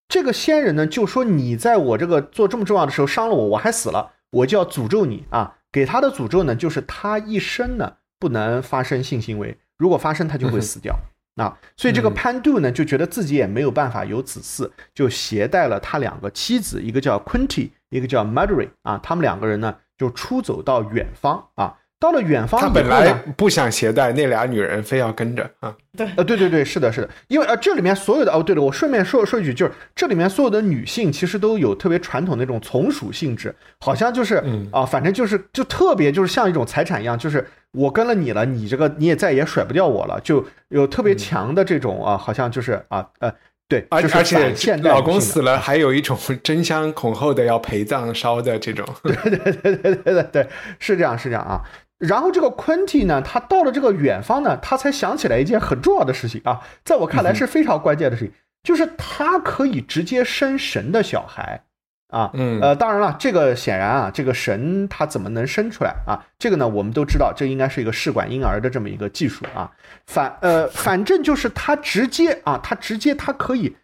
[0.08, 4.10] 这个仙人呢就说你在我这个做这么重要的时候伤了我，我还死了。
[4.32, 5.56] 我就要诅咒你啊！
[5.72, 10.94] 给他的诅咒呢，就是他一生呢不能发生性行为，如果发生他就会死掉
[11.35, 11.59] 啊。
[11.76, 21.78] 所以这个潘杜呢就觉得自己也没有办法有子嗣，就携带了他两个妻子，一个叫 Quinty，一个叫 m a d r y 啊，他们两个人呢就出走到远方啊。
[22.00, 25.76] 到了远方，他本来不想携带那俩女人，非要跟着啊。
[25.94, 43.33] 对，呃，对对对，是的，是的，因为呃，这里面所有的哦，对了，我顺便说说一句，就是这里面所有的女性其实都有特别传统那种从属性质，好像就是啊，反正就是就特别就是像一种财产一样，就是我跟了你了，你这个你也再也甩不掉我了，就有特别强的这种啊，好像就是啊呃。
[43.70, 48.85] 对，而而且老公死了，还有一种 争相恐后的要陪葬烧的这种。
[49.04, 50.48] 对对对对对对对，
[50.80, 51.62] 是这样是这样啊。
[51.98, 61.62] 然后这个 Quinty 呢，他到了这个远方呢，他才想起来一件很重要的事情啊，在我看来是非常关键的事情，就是他可以直接生神的小孩
[62.11, 62.31] 啊。
[62.35, 66.20] 嗯，呃，当然了，这个显然啊，这个神他怎么能生出来啊？
[66.38, 69.70] 这个呢，我们都知道，这应该是一个试管婴儿的这么一个技术啊。
[70.07, 73.77] 反呃，反正就是他直接啊，他直接他可以，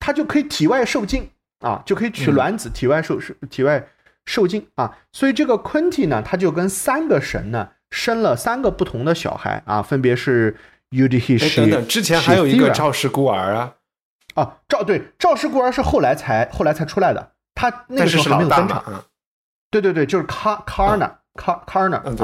[0.00, 3.86] 他就可以体外受精啊，就可以取卵子体外受受体外。
[4.26, 10.56] 受精啊，所以这个 Quinty 呢，他就跟三个神呢生了三个不同的小孩啊，分别是
[10.92, 13.74] Udhi 等等，之前还有一个赵氏孤儿啊，
[14.32, 18.82] 啊赵对赵氏孤儿是后来才后来才出来的，他那个时候还没有登场，
[19.70, 21.10] 对对对，就是 Car Carna。
[21.36, 22.14] 卡卡尔纳啊，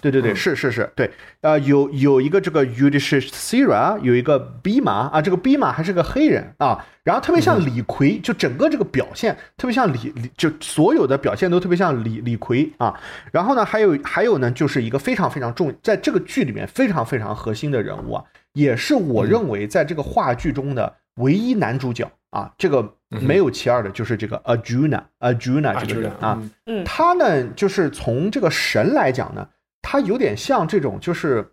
[0.00, 1.08] 对对对，是是是，对，
[1.40, 12.98] 呃，有有一个这个 Udishira，有一个 B 马啊，这个 B 马还是个黑人啊，然后特别像李逵，就整个这个表现特别像李李，就所有的表现都特别像李李逵啊。
[13.30, 18.24] 然后呢，还有还有呢，就是一个非常非常重，在这个剧里面非常非常核心的人物啊，
[18.54, 22.94] 也是我认为在这个话剧中的唯一男主角啊，这个。
[23.08, 26.42] 没有其二的，就是这个 Arjuna，Arjuna 这个人啊，
[26.84, 29.48] 他呢，就是从这个神来讲呢，
[29.80, 31.52] 他有点像这种，就是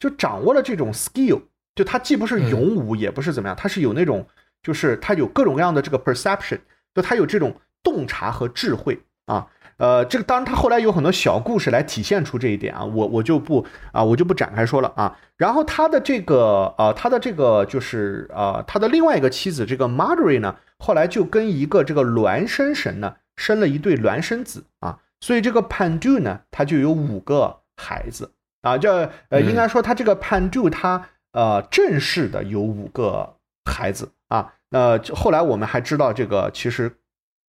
[0.00, 1.40] 就掌握了这种 skill，
[1.76, 4.26] 就他既不是勇武，也不是怎么样，他是有那种，
[4.60, 6.58] 就是他有各种各样的这个 perception，
[6.92, 7.54] 就他有这种
[7.84, 9.46] 洞察和智慧啊。
[9.78, 15.16] 呃，这个当然，他后来有很多小故事来体现出这一点啊，我我就不啊，我就不展开说了啊。
[15.36, 34.54] 然后他的这个呃，他的这个就是呃，他的另外一个妻子这个 Marjorie 呢，后来就跟一个这个孪生神呢生了一对孪生子啊，所以这个 Pandu 呢，他就有五个孩子啊，这呃，应该说他这个 Pandu 他呃正式的有五个孩子啊。
[34.70, 36.96] 那后来我们还知道这个其实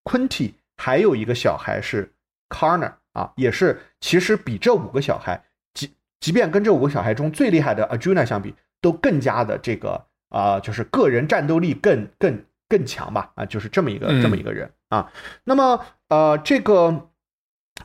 [0.04, 2.12] Quinty 还有一个小孩是
[2.50, 5.44] Karner 啊，也是其实比这五个小孩，
[5.74, 15.12] 即即便跟这五个小孩中最厉害的 Arjuna 相比，都更加的这个啊，就是个人战斗力更更更强吧啊，就是这么一个这么一个人啊。
[15.44, 17.10] 那么呃，这个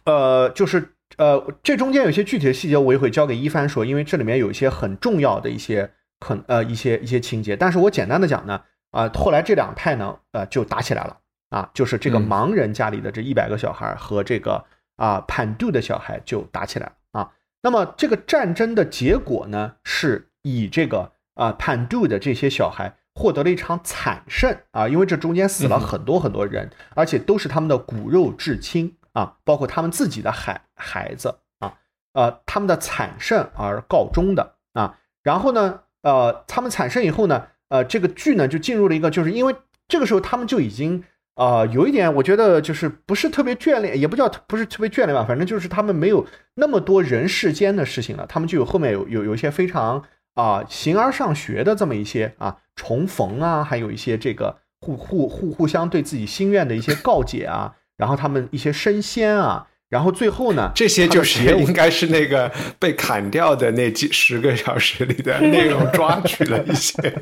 [0.05, 7.57] 呃，就是呃，这中间有些具体的细节，我也会交给一帆说，因为这里面有一些很重要的一些很呃一些一些情节。
[7.57, 11.19] 但是我简单的讲呢，啊，后来这两派呢，呃，就打起来了。
[11.55, 14.64] 啊，就是这个盲人家里的这一百个小孩和这个
[14.96, 17.30] 啊潘杜的小孩就打起来了啊。
[17.62, 31.74] 那么这个战争的结果呢，是以这个啊潘杜的这些小孩获得了一场惨胜啊，因为这中间死了很多很多人，而且都是他们的骨肉至亲啊，包括他们自己的孩孩子啊，
[32.14, 34.98] 呃，他们的惨胜而告终的啊。
[35.22, 39.55] 然后呢，呃，他们惨胜以后呢，呃，这个剧呢就进入了一个，就是因为
[39.86, 41.05] 这个时候他们就已经。
[41.35, 46.24] 啊，有一点我觉得就是不是特别眷恋，也不叫不是特别眷恋吧，反正就是他们没有
[46.55, 50.05] 那么多人世间的事情了，他们就有后面有有有一些非常
[50.35, 66.93] 啊形而上学的这么一些啊重逢啊，还有一些这个互互互互相对自己心愿的一些告解啊，然后他们一些升仙啊，然后最后呢，这些就是应该是那个被砍掉的那几十个小时里的内容抓取了一些，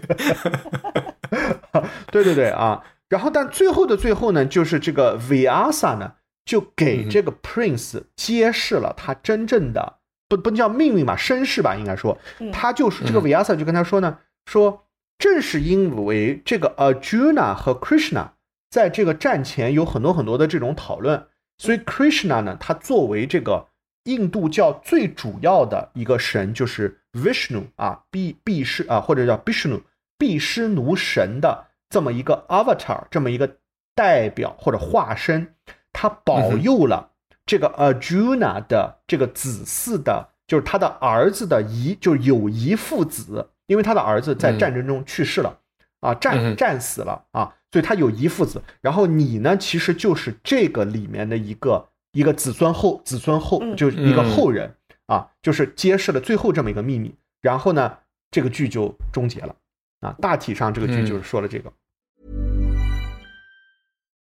[2.12, 2.78] 对对对啊。
[3.12, 6.14] 然后，但最后的最后呢，就是这个 Vyasa 呢，
[6.46, 9.98] 就给这个 Prince 揭示了他真正的
[10.30, 12.16] 不不叫命运吧，身世吧，应该说，
[12.50, 14.86] 他就是这个 Vyasa 就跟他说呢，说
[15.18, 18.28] 正是因为这个 Arjuna 和 Krishna
[18.70, 21.26] 在这个战前有很多很多的这种讨论，
[21.58, 23.66] 所以 Krishna 呢，他作为这个
[24.04, 29.82] 印度教最主要的一个神，就是 Vishnu 啊，毕毕是啊，或者叫 Vishnu
[30.16, 31.66] 毕湿奴神的。
[31.92, 33.58] 这么一个 avatar，这么一个
[33.94, 35.54] 代表或者化身，
[35.92, 37.10] 他保佑了
[37.44, 45.58] 这个 Arjuna 的这个子嗣的，就是他的儿子的遗，就是有遗父子，因为他的儿子在战争中去世了，
[46.00, 48.62] 啊，战战死了啊，所以他有遗父子。
[48.80, 54.74] 然后你呢，其实就是这个里面的一个一个子孙后子孙后，就是一个后人
[55.08, 57.14] 啊，就是揭示了最后这么一个秘密。
[57.42, 57.98] 然后呢，
[58.30, 59.54] 这个剧就终结了
[60.00, 61.70] 啊，大体上这个剧就是说了这个。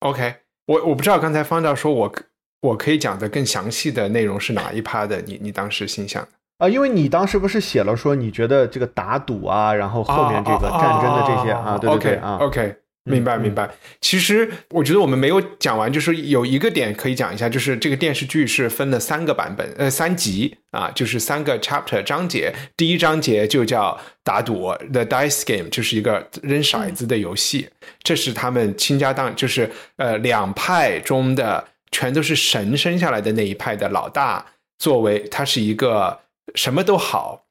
[0.00, 0.36] OK，
[0.66, 2.12] 我我不知道刚才方丈说我
[2.60, 6.28] 我可以讲的更详细的内容是哪一趴的，你你当时心想的
[6.58, 6.68] 啊？
[6.68, 12.76] 因为你当时不是写了说你觉得这个打赌啊，然后后面这个战争的这些啊，对对对啊，OK。
[13.08, 13.70] 明白，明白。
[14.00, 22.52] 其实我觉得我们没有讲完，就是有一个点可以讲一下，就是这个电视剧是分了三个版本，呃，三集啊，就是三个 chapter 章节。
[22.76, 27.68] 第一章节就叫打赌，the dice game，就是一个扔骰子的游戏。
[28.02, 34.44] 这是他们倾家荡，就是呃两派中的全都是神生下来的那一派的老大，
[34.80, 36.18] 作为他是一个
[36.56, 37.44] 什么都好，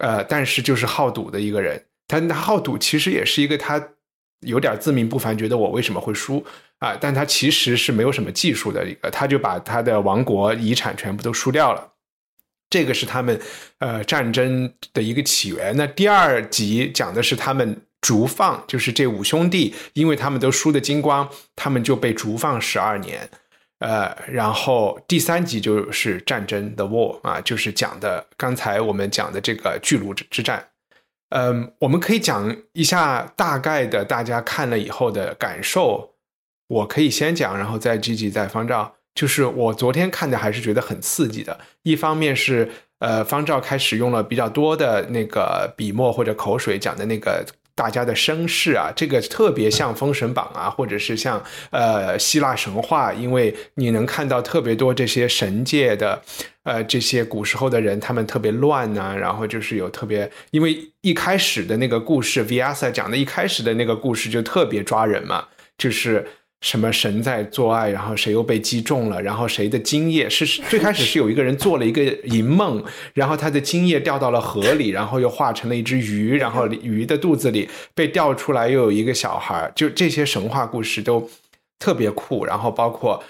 [0.00, 1.84] 呃，但是就是好赌的一个人。
[2.08, 3.90] 他好赌其实也是一个他。
[4.40, 6.44] 有点自命不凡，觉得我为什么会输
[6.78, 6.96] 啊？
[7.00, 11.92] 但他其实是没有什么技术的一个，他就把他的王国遗产全部都输掉了。
[12.68, 13.40] 这个是他们
[13.78, 15.76] 呃战争的一个起源。
[15.76, 23.28] 那第二集讲的是他们逐放，就是这五兄弟，因为他们都输的精光，他们就被逐放十二年。
[23.78, 30.66] 呃，然后第三集就是战争的 war 啊，就是讲的刚才我们讲的这个巨鹿之战。
[31.30, 36.12] 嗯，我们可以讲一下大概的大家看了以后的感受。
[36.68, 38.94] 我可以先讲，然后再积极再方照。
[39.14, 41.58] 就是我昨天看的还是觉得很刺激的。
[41.82, 56.22] 一方面是呃，方照开始用了比较多的那个笔墨或者口水讲的那个大家的身世啊，这个特别像《封神榜》啊，或者是像呃希腊神话，因为你能看到特别多这些神界的
[56.66, 65.44] 呃，这些古时候的人他们特别乱呐、然后就是有特别，因为一开始的那个故事，Vyasa 讲的一开始的那个故事就特别抓人嘛，
[65.78, 66.26] 就是
[66.62, 72.82] 什么神在做爱，然后谁又被击中了，然后谁的精液是最开始是有一个人做了一个淫梦，
[73.14, 81.30] 然后他的精液掉到了河里，然后又化成了一只鱼，然后鱼的肚子里被钓出来又有一个小孩，就这些神话故事都
[81.78, 83.22] 特别酷，然后包括。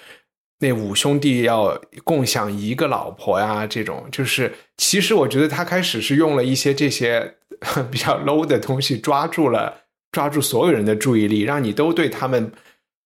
[0.58, 7.36] 那五兄弟要共享一个老婆呀，这种就是，其实我觉得他开始是用了一些这些
[7.92, 12.50] 比较 low 的东西，抓住了抓住所有人的注意力，让你都对他们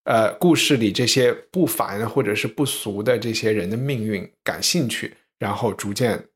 [0.05, 6.27] 呃故事里这些不凡或者是不俗的这些人的命运感兴趣，然后逐渐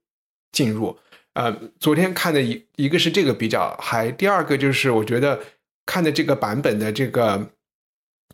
[0.51, 0.99] 进入。
[1.35, 5.41] 呃，昨天看的一一个是这个比较嗨，第二个就是我觉得
[5.87, 7.51] 看的这个版本的这个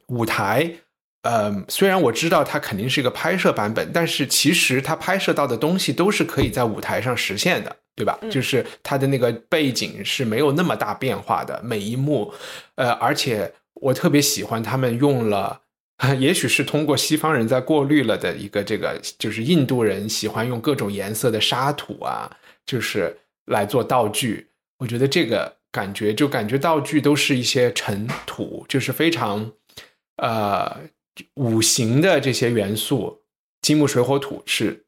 [0.06, 0.76] 舞台。
[1.22, 8.18] 呃，虽然我知道它肯定是一个拍摄版本，但是其实它拍摄到的东西都是可以在舞台上实现的，对吧？
[8.22, 12.32] 嗯就是它的那个背景是没有那么大变化的，每一幕，
[12.76, 15.60] 呃，而且我特别喜欢他们用了，
[16.18, 23.14] 也许是通过西方人在过滤了的一个这个，就是印度人喜欢用各种颜色的沙土啊，就是
[23.44, 24.46] 来做道具。
[24.78, 29.52] 我觉得这个感觉就感觉道具都是一些尘土，就是非常
[30.16, 30.78] 呃。
[31.34, 33.22] 五行的这些元素，
[33.62, 34.84] 金木水火土是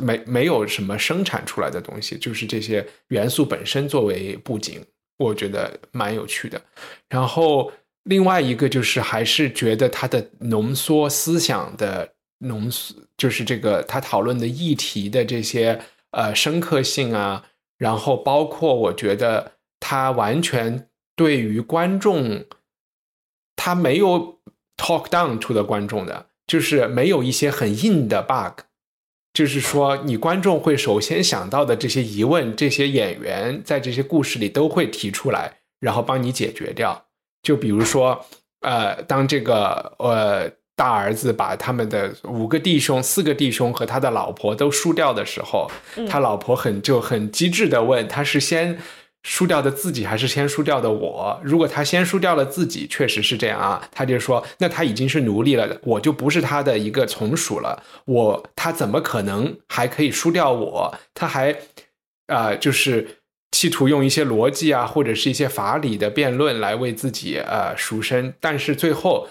[0.00, 4.84] 没没有什么生产出来的东西，就是这些元素本身作为布景，
[5.18, 6.60] 我觉得蛮有趣的。
[7.08, 7.72] 然后
[8.04, 15.80] 另外一个就是还是觉得它的浓缩思想的浓缩，就是这个他讨论的议题的这些
[16.10, 17.44] 呃深刻性啊，
[17.78, 22.44] 然后包括我觉得他完全对于观众，
[23.54, 24.35] 他没有。
[24.76, 28.62] Talk down to 的观众的，就是没有一些很硬的 bug，
[29.32, 37.06] 就是说你观众会首先想到的这些疑问，这些演员在这些故事里都会提出来，然后帮你解决掉。
[37.42, 38.24] 就比如说，
[38.60, 45.70] 呃，当这个呃大儿子把他们的五个弟兄、四个弟兄和他的老婆都输掉的时候，
[46.08, 48.78] 他老婆很就很机智的问，他是先。
[49.28, 51.40] 输掉的自己还是先输掉的我？
[51.42, 53.82] 如果他先输掉了自己，确实是这样啊。
[53.90, 57.82] 他就说，那他已经是奴隶了，我就不是他的一个从属了。
[58.04, 60.94] 我他怎么可能还可以输掉我？
[61.12, 61.50] 他还
[62.28, 63.18] 啊、呃，就是
[63.50, 68.32] 企图用一些逻辑啊，或者是一些法理的辩论来为自己呃赎身。
[68.40, 69.28] 但是最后，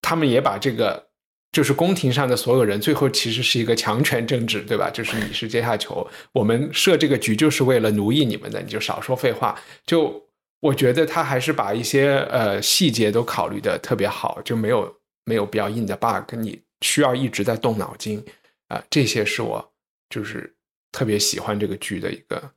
[0.00, 1.11] 他们也把这个。
[1.52, 4.88] 就是宫廷上的所有人，最后其实是一个强权政治，对吧？
[4.88, 9.60] 就是你是阶下囚，我们设这个局就是为了奴役你们的，你就少说废话。
[9.84, 10.26] 就
[10.60, 14.96] 我觉得他还是把一些呃细节都考虑的特别好，就没有
[15.26, 18.24] 没有比较硬的 bug，你需要一直在动脑筋
[18.68, 19.72] 啊、这些是我
[20.08, 20.56] 就是
[20.90, 22.50] 特别喜欢这个剧的一个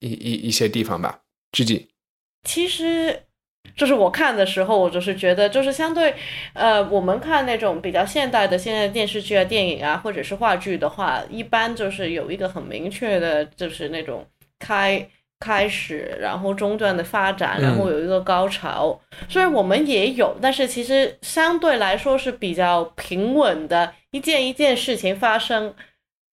[0.00, 1.18] 一一一些地方吧。
[1.52, 1.88] 知己，
[2.44, 3.22] 其实。
[3.74, 6.14] 就是我看的时候，我就是觉得，就是相对，
[6.52, 14.26] 呃，我们看那种比较现代的现在电视剧啊、电影啊，或者是话剧的话，一般就是有一个很明确的，就是那种
[14.58, 15.08] 开
[15.40, 19.00] 开始，然后中段的发展，然后有一个高潮。
[19.12, 25.74] 嗯、虽然我们也有，但是其实相对来说是比较平稳的，一件一件事情发生，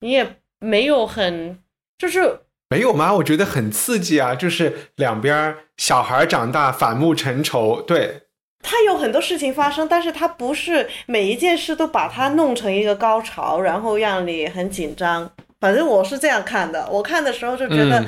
[0.01, 0.27] 你也
[0.59, 1.57] 没有很
[1.97, 2.41] 就是。
[2.69, 3.13] 没有吗？
[3.15, 4.35] 我觉得很刺激啊！
[4.35, 7.81] 就是两边小孩长大，反目成仇。
[7.81, 8.21] 对，
[8.61, 15.31] 他有很多事情发生，但是他不是每一件事都把它弄成一个高潮，然后让你很紧张。
[15.59, 16.87] 反正我是这样看的。
[16.91, 18.05] 我看的时候就觉得，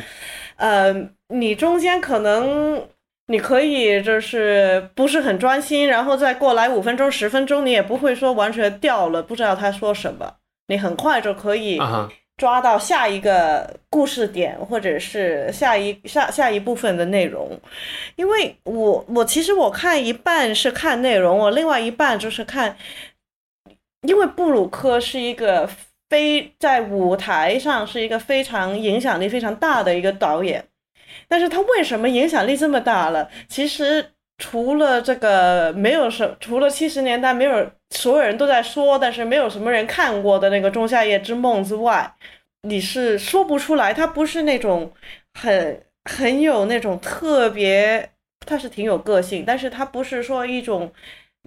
[0.57, 2.87] 嗯、呃，你中间可能
[3.27, 10.35] 你可以就是不是很专心，然后再过来五分钟、十分钟，你也不会说完全掉了，不知道他说什么，
[10.67, 11.79] 你很快就可以。
[12.37, 17.59] 抓到下一个故事点，或者是下一下下一部分的内容，
[18.15, 22.75] 因为我我其实我看一半是看内容，我另外一半就是看，
[24.07, 25.69] 因为布鲁克是一个
[26.09, 30.65] 非在舞台上是一个非常影响力非常大的一个导演，
[31.27, 33.29] 但是他为什么影响力这么大了？
[33.47, 37.71] 其实除了这个没有什，除了七十年代没有。
[37.93, 42.09] 所有人都在说，但是没有什么人看过的那个《仲夏夜之梦》之外，
[42.61, 43.93] 你是说不出来。
[43.93, 44.89] 它不是那种
[45.33, 48.09] 很很有那种特别，
[48.45, 50.89] 它是挺有个性，但是它不是说一种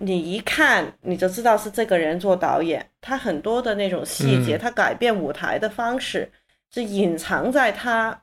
[0.02, 2.86] 你一看你就知道是这个人做导演。
[3.00, 6.30] 他很多的那种细节，他改变舞台的方式
[6.74, 8.20] 是隐藏在他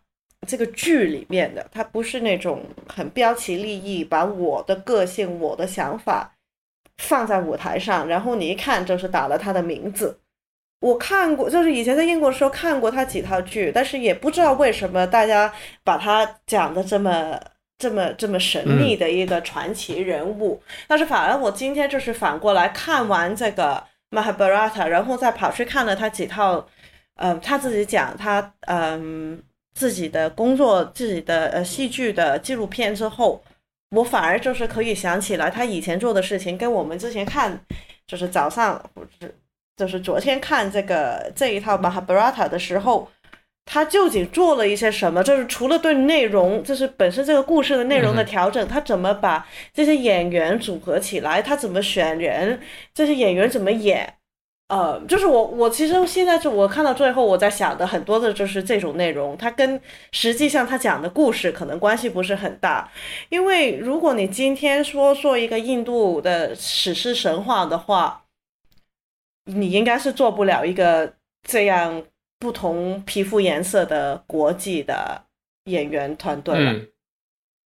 [0.47, 1.65] 这个剧里面的。
[1.71, 6.33] 他不是那种很标奇立异，把我的个性、我的想法。
[6.97, 10.19] 放在舞台上，然后你一看就是打了他的名字，
[10.81, 15.51] 我看过，就是以前在英国的时候看过他几套剧，但是也不知道为什么大家
[15.83, 17.39] 把他讲的这么
[17.79, 20.61] 这么这么神秘的一个传奇人物。
[20.87, 26.67] 但是反而我今天就是反过来看完这个 Mahabharata，然后再跑去看了他几套，
[27.15, 29.41] 嗯，他自己讲他嗯
[29.73, 33.43] 自己的工作、自己的呃戏剧的纪录片之后，
[33.91, 37.59] 我反而就是可以想起来他以前做的事情，跟我们之前看
[38.07, 39.35] 就是早上不是。
[39.77, 43.09] 就是昨天看这个这一套《Mahabharata》的时候，
[43.65, 45.23] 他究竟做了一些什么？
[45.23, 51.41] 就是除了对内容，就是本身这个故事的内容的调整，他怎么把这些演员组合起来？
[51.41, 52.59] 他怎么选人？
[52.93, 54.13] 这些演员怎么演？
[54.71, 59.77] 呃，就是我我其实现在就我看到最后，我在想的很多的就是这种内容，它跟
[60.13, 62.89] 实际上他讲的故事可能关系不是很大。
[63.27, 68.23] 因为如果你今天说做一个印度的史诗神话的话，
[69.43, 71.15] 你应该是做不了一个
[71.45, 72.03] 这样
[72.39, 75.21] 不同皮肤颜色的国际的
[75.65, 76.79] 演员团队了，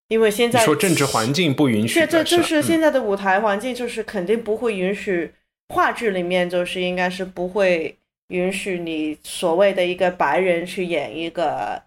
[0.08, 5.32] 因为现在说政治环境不允许，这这就是现在的舞台环境，就是肯定不会允许
[5.70, 7.98] 话剧里面就是应该是不会
[8.28, 11.82] 允许你所谓的一个白人去演一个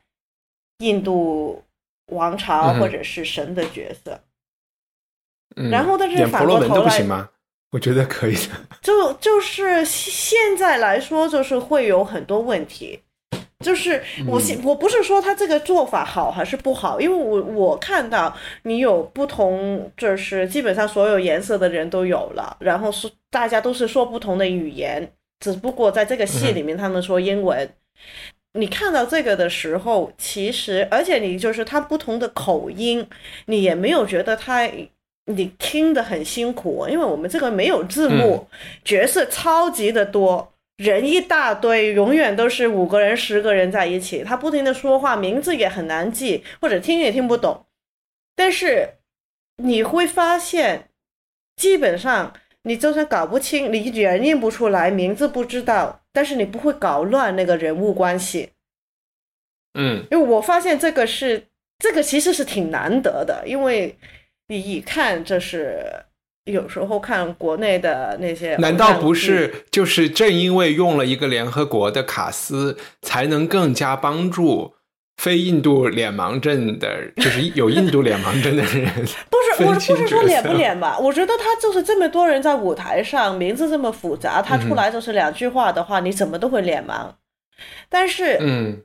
[0.79, 1.63] 印度
[2.13, 4.21] 王朝或者是神的角色，
[5.71, 7.29] 然后但是反过头来。
[7.71, 12.99] 我觉得可以的，就就是现在来说，就是会有很多问题。
[13.65, 27.69] 就是我现我不是说他这个做法好还是不好，因为我我看到你有不同，就是基本上所有颜色的人都有了，然后是大家都是说不同的语言，只不过在这个戏里面他们说英文。
[28.55, 33.07] 你看到这个的时候，其实而且你就是他不同的口音，
[33.47, 34.69] 你也没有觉得他。
[35.31, 38.49] 你听的很辛苦，因为我们这个没有字幕，
[38.83, 47.67] 角色超级的多，人一大堆，永远都是五个人、十个人在一起，他不停的说话，名字也很难记，或者听也听不懂。
[48.35, 48.95] 但是
[49.57, 50.89] 你会发现，
[51.57, 58.53] 基本上你就算搞不清，你人认不出来，名字不知道，但是你不会搞乱那个人物关系。
[59.75, 61.49] 嗯，因为我发现这个是
[61.79, 63.99] 这个其实是挺难得的，因为。
[64.51, 65.85] 你一看，这是
[66.53, 69.65] 有时候看国内的那些，难道不是？
[69.71, 74.75] 就是正因为用了一个联合国的卡司，才能更加帮助
[75.17, 78.87] 非印度脸盲症的，就是有印度脸盲症的人。
[79.29, 80.99] 不是， 我不是说脸不脸吧？
[80.99, 87.13] 我觉得他就是这么多人在舞台上，名字这么复杂，他出来就是两句话的话，你怎么都会脸盲。
[87.89, 88.83] 但是，嗯。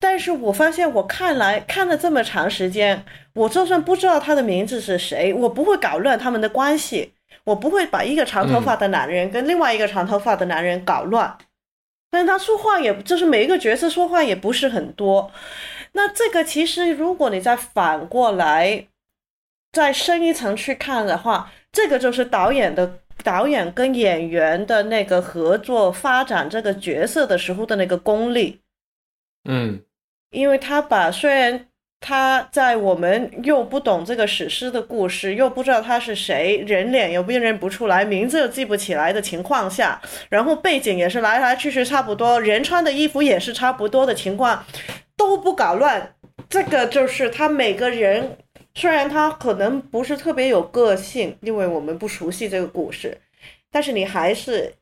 [0.00, 7.12] 但是我发现，我看来看了这么长时间，我就算不知道他的名字是谁，我不会搞乱他们的关系，
[7.44, 11.36] 我不会把一个长头发的男人跟另外一个长头发的男人搞乱。
[12.10, 15.32] 但是他说话，也就是每一个角色说话也不是很多。
[15.92, 18.86] 那这个其实，如果你再反过来
[19.72, 28.60] 再深一层去看的话，这个就是导演的导演跟演员的那个合作发展这个角色的时候的那个功力。
[29.48, 29.82] 嗯。
[30.30, 31.68] 因为他把虽然
[32.06, 39.98] 他在我们又不懂这个史诗的故事，又不知道他是谁，人脸又辨认不出来，名字又记不起来的情况下，
[40.28, 44.66] 然后背景也是来来去去差不多，人穿的衣服也是差不多的情况，
[45.16, 46.14] 都不搞乱。
[46.50, 48.36] 这个就是他每个人，
[48.74, 53.16] 虽然他可能不是特别有个性，因为我们不熟悉这个故事，
[53.72, 54.74] 但是你还是。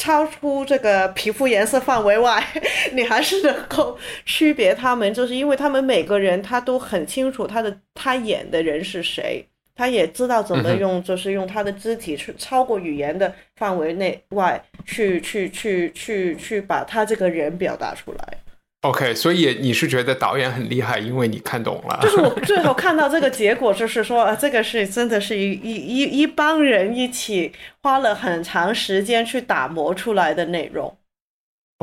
[0.00, 2.42] 超出这个皮肤颜色范围外，
[2.96, 9.44] 你还是能够区别他们，就是因为他们每个人他都很清楚他的他演的人是谁，
[9.76, 18.38] 他也知道怎么用，就是用他的肢体去超过语言的范围内外去去去去去把他这个人表达出来。
[18.82, 21.98] OK，所以你是觉得导演很厉害，因为你看懂了。
[22.00, 27.52] 就是我 最后看到这个结果，就是说，呃，这个是真的是一一一一帮人一起
[27.82, 30.96] 花了很长时间去打磨出来的内容。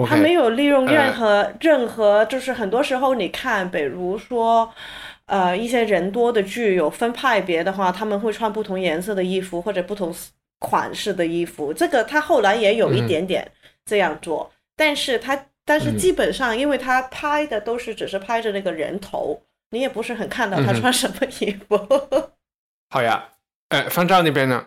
[0.07, 4.67] 他没有利用任何任何，就是很多时候你看，比如说，
[5.27, 10.11] 呃，一些人多的剧有分派别的话，他们会穿不同颜色的衣服或者不同
[10.57, 11.71] 款式的衣服。
[11.71, 13.47] 这个他后来也有一点点
[13.85, 15.39] 这样做，但是他。
[15.68, 19.41] 但是基本上，因为他拍的都是只是拍着那个人头，
[19.72, 21.78] 你也不是很看到他穿什么衣服。
[22.89, 23.28] 好呀，
[23.68, 24.65] 哎，方丈那边呢？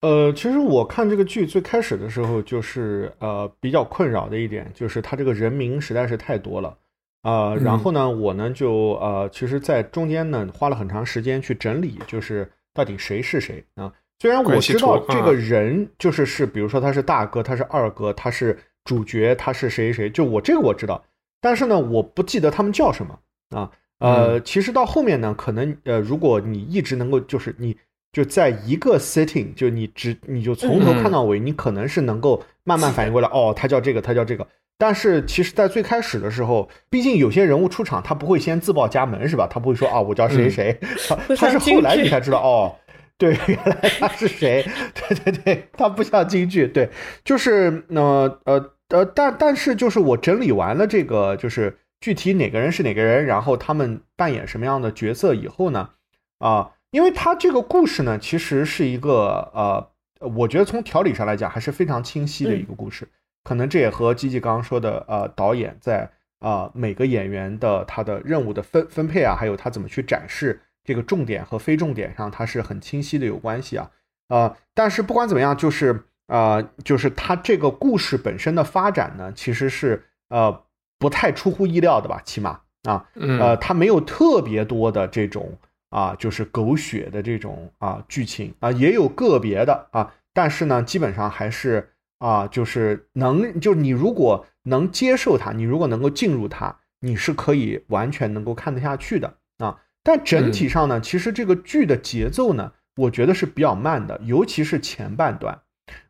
[0.00, 6.74] 呃，其实我看这个剧最开始的时候，就是呃比较困扰的一点，就是他这个人名实在是太多了
[7.20, 7.54] 啊。
[7.54, 13.92] 然后呢，我呢就呃，其实，在中间呢花了很长时间去整理，就是到底谁是谁啊？
[14.18, 18.58] 虽然我知道这个人就是是，比如说他是大哥，他是二哥，他是。
[18.88, 21.04] 主角他是谁谁谁，就我这个我知道，
[21.42, 23.18] 但是呢，我不记得他们叫什么
[23.50, 23.70] 啊。
[23.98, 27.76] 呃，其实到后面呢，可能呃，如果你一直能够就是你
[28.12, 34.48] 就在一个 setting，就你只你就从头看到尾，你可能是能够慢慢反应过来， 哦，他叫这个，他叫这个。
[34.78, 39.46] 但是其实，在最开始的时候，毕竟有些人物出场，他不会先自报家门，是吧？
[39.50, 42.74] 他不会说啊，我叫谁谁，他他是后来你才知道，哦，
[43.18, 44.64] 对，原来他是谁？
[44.94, 46.88] 对对对，他不像京剧，对，
[47.24, 55.90] 就是呃呃呃，但但是就是我整理完了这个，就是具体哪个人是哪个人，然后他们扮演什么样的角色以后呢，
[56.38, 59.90] 啊，因为他这个故事呢，其实是一个呃，
[60.28, 63.06] 我觉得从条理上来讲还是非常清晰的一个故事。
[63.44, 73.90] 可能这也和吉吉刚刚说的，呃，导演在啊每个演员的他的任务的分分配啊，还有他怎么去展示这个重点和非重点上，他是很清晰的有关系啊，
[74.28, 80.62] 呃，但是不管怎么样，就是啊，就是他这个故事本身的发展呢，其实是呃
[80.98, 85.58] 不太出乎意料的吧，起码啊，呃，他没有特别多的这种
[85.90, 91.90] 啊，就是狗血的这种啊剧情啊，也有个别的啊，但是呢，基本上还是。
[92.20, 99.78] 啊，就是能，就是你如果能接受它，你如果能够进入它，你是可以完全能够看得下去的啊。
[100.02, 105.60] 但整体上呢，其实这个剧的节奏呢，我觉得是比较慢的，尤其是前半段，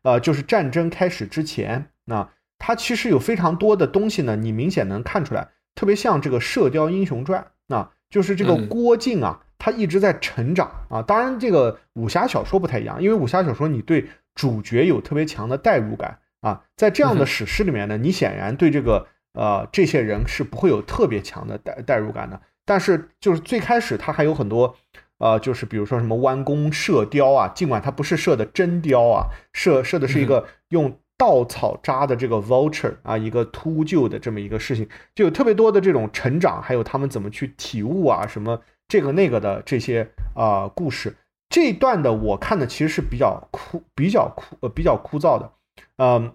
[0.03, 11.01] 呃，就是战争开始之前，那它其实有非常多的东西呢，你明显能看出来，特别像这个《射雕英雄传》，那，就是这个郭靖啊，他一直在成长啊。
[11.01, 14.07] 当然，这个武侠小说不太一样，因为武侠小说你对。
[14.35, 22.39] 主角有特别强的代入感啊，在这样的史诗里面呢，你显然对这个呃这些人是不会有特别强的代代入感的。
[22.63, 24.77] 但是就是最开始他还有很多
[25.19, 41.15] 呃，就是比如说什么弯弓射雕啊，尽管它不是射的真雕啊，射射的是一个用稻草扎的这个 vulture 啊，一个秃鹫的这么一个事情，就有特别多的这种成长，还有他们怎么去体悟啊，什么这个那个的这些啊故事。
[41.49, 45.51] 这一段的我看的其实是比较枯、比较枯、呃比较枯燥的，
[45.97, 46.31] 嗯，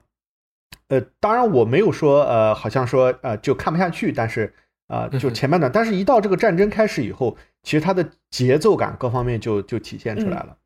[0.88, 4.52] 呃，当然我没有说呃，好像说呃就看不下去，但是
[4.88, 10.58] 啊，就前半段，但是一到这个战争开始以后，其实它的节奏感各方面就就体现出来了。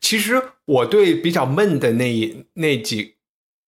[0.00, 3.16] 其实我对比较闷的那一那几，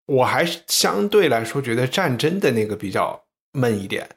[0.06, 3.24] 我还是相对来说觉得战争的那个比较
[3.54, 4.10] 闷一点。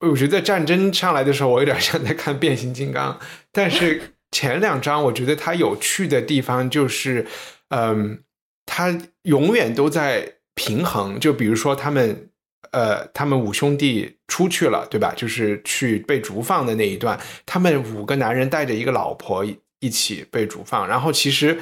[0.00, 3.20] 我觉得战争上来的时候，我有点像在看变形金刚。
[3.52, 7.26] 但是前两章，我觉得它有趣的地方就是，
[7.68, 8.24] 嗯，
[8.66, 11.20] 它永远都在平衡。
[11.20, 12.30] 就比如说他们，
[12.72, 15.14] 呃，他们五兄弟出去了，对吧？
[15.16, 19.46] 就是去被逐放的那一段，他们五个男人带着一个老婆
[19.78, 20.86] 一起被逐放。
[20.86, 21.58] 然后其实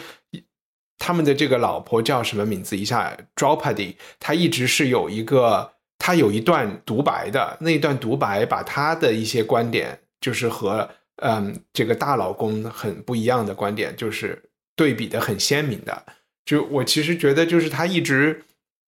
[0.98, 2.76] 他们的这个老婆叫什么名字？
[2.76, 5.72] 一下 Draupadi，她一直是有一个。
[6.02, 14.42] 他有一段独白的那一段独白，把他的一些观点，就是和嗯这个大老公很不一样的观点，就是
[14.74, 16.06] 对比的很鲜明的。
[16.46, 18.42] 就我其实觉得，就是他一直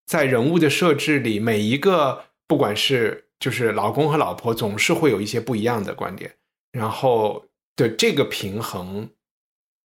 [0.07, 6.34] 在人物的设置里，每一个不管是就是老公和老婆，总是会有一些不一样的观点，
[6.72, 7.46] 然后
[7.76, 9.09] 的这个平衡，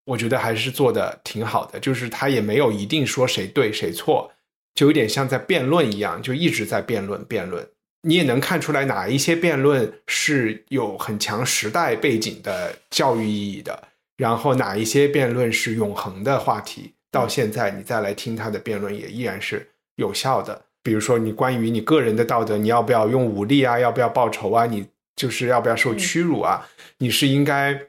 [0.06, 1.80] 我觉得还是做的挺好的。
[1.80, 4.32] 就是他也没有一定说谁对谁错。
[4.74, 7.66] 就有点像在辩论一样，就一直在辩论辩论。
[8.02, 13.88] 你也能看出来哪一些辩论是有很强时代背景的教育意义的，
[14.18, 19.66] 然后哪一些辩论是永恒的话题，到现在你再来听他的辩论也依然是
[19.96, 20.66] 有效的。
[20.82, 23.80] 比如说，你关于你个人的道德，你要不要用武力啊？
[23.80, 24.66] 要不要报仇啊？
[24.66, 26.68] 你就是要不要受屈辱啊？
[26.98, 27.80] 你是应该。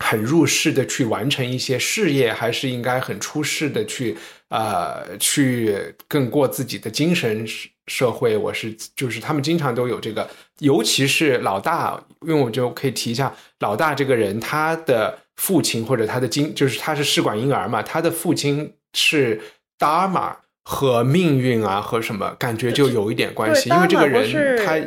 [0.00, 4.14] 很入世的去完成一些事业，还是应该很出世的去
[4.48, 7.46] 呃去更过自己的精神
[7.86, 8.36] 社会？
[8.36, 10.28] 我是就是他们经常都有这个，
[10.58, 19.40] 尤其是老大，因为我就可以提一下老大这个人，他的父亲或者他的经就是他是试管婴儿嘛，他的父亲是
[19.78, 20.34] Dharma
[20.64, 24.80] 和命运啊和什么感觉就有一点关系，因为这个人他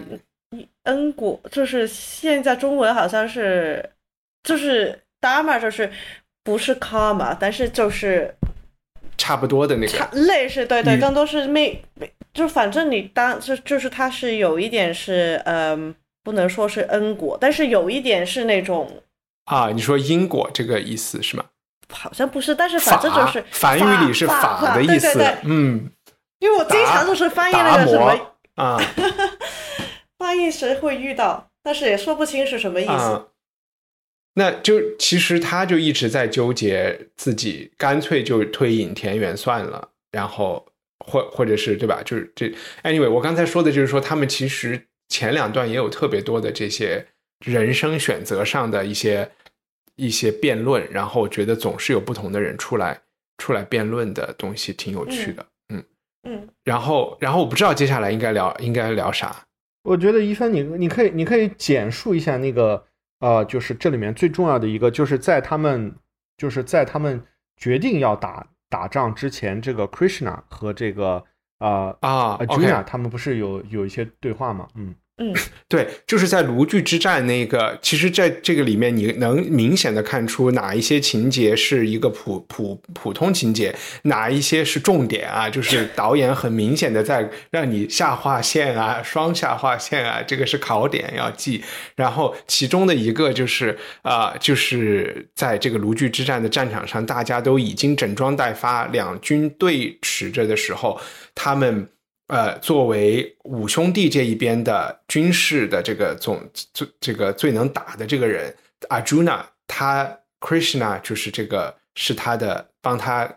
[0.83, 3.89] 恩果就是现在中文好像是。
[4.43, 5.91] 就是 dharma，就是
[6.41, 8.33] 不是 karma，但是就是
[9.17, 11.77] 差不多的那个类似，对对，更多是命，
[12.33, 18.89] 就反正你当就就是它是有一点是，嗯，不能说是恩果，但是有一点是那种
[19.45, 21.43] 啊，你说因果这个意思是吗？
[21.89, 25.89] 好像不是，但是反正就是梵语里是法的意思，嗯，
[26.39, 28.79] 因为我经常就是翻译那个什么啊，
[30.17, 33.27] 翻译时会遇到，但是也说不清是什么意思。
[34.33, 40.63] 那就其实他就一直在纠结自己，干脆就退隐田园算了，然后
[41.03, 42.01] 或或者是对吧？
[42.05, 44.79] 就是这，anyway，我刚才说的就是说，他们其实
[45.09, 47.07] 前两段也有特别多的这些
[47.43, 49.31] 人生选择上的一些
[49.97, 52.97] 一些辩论，然后觉得总是有不同的人出来
[53.37, 55.45] 出来辩论的东西，挺有趣的。
[55.73, 55.83] 嗯
[56.23, 59.35] 嗯，然后然后我不知道接下来应该聊应该聊啥。
[59.83, 62.81] 我觉得一帆，你你可以你可以简述一下那个
[63.19, 65.93] 呃，就是这里面最重要的一个，就是在他们
[66.37, 67.21] 就是在他们
[67.57, 68.47] 决定要打。
[68.69, 71.23] 打仗之前，这个 Krishna 和这个
[71.57, 74.67] 啊啊 Juna 他们不是有有一些对话吗？
[74.75, 74.93] 嗯。
[75.19, 75.33] 嗯，
[75.67, 85.49] 对，就是在卢剧之战那个，其实在这个里面，你能明显的看出哪一些情节是一个普普普通情节，哪一些是重点啊？
[85.49, 91.63] 就是导演很明显的在让你下划线啊，双下划线啊，这个是考点要记。
[91.95, 101.01] 然后其中的一个就是啊，就是在这个卢剧之战的战场上，大家都已经整装待发，两军对持着的时候，
[101.33, 101.89] 他们。
[102.27, 106.37] 呃，作为五兄弟这一边的军事的这个总
[106.73, 108.53] 最这个最能打的这个人
[108.89, 113.33] ，Arjuna，他 Krishna 就是这个是他的帮他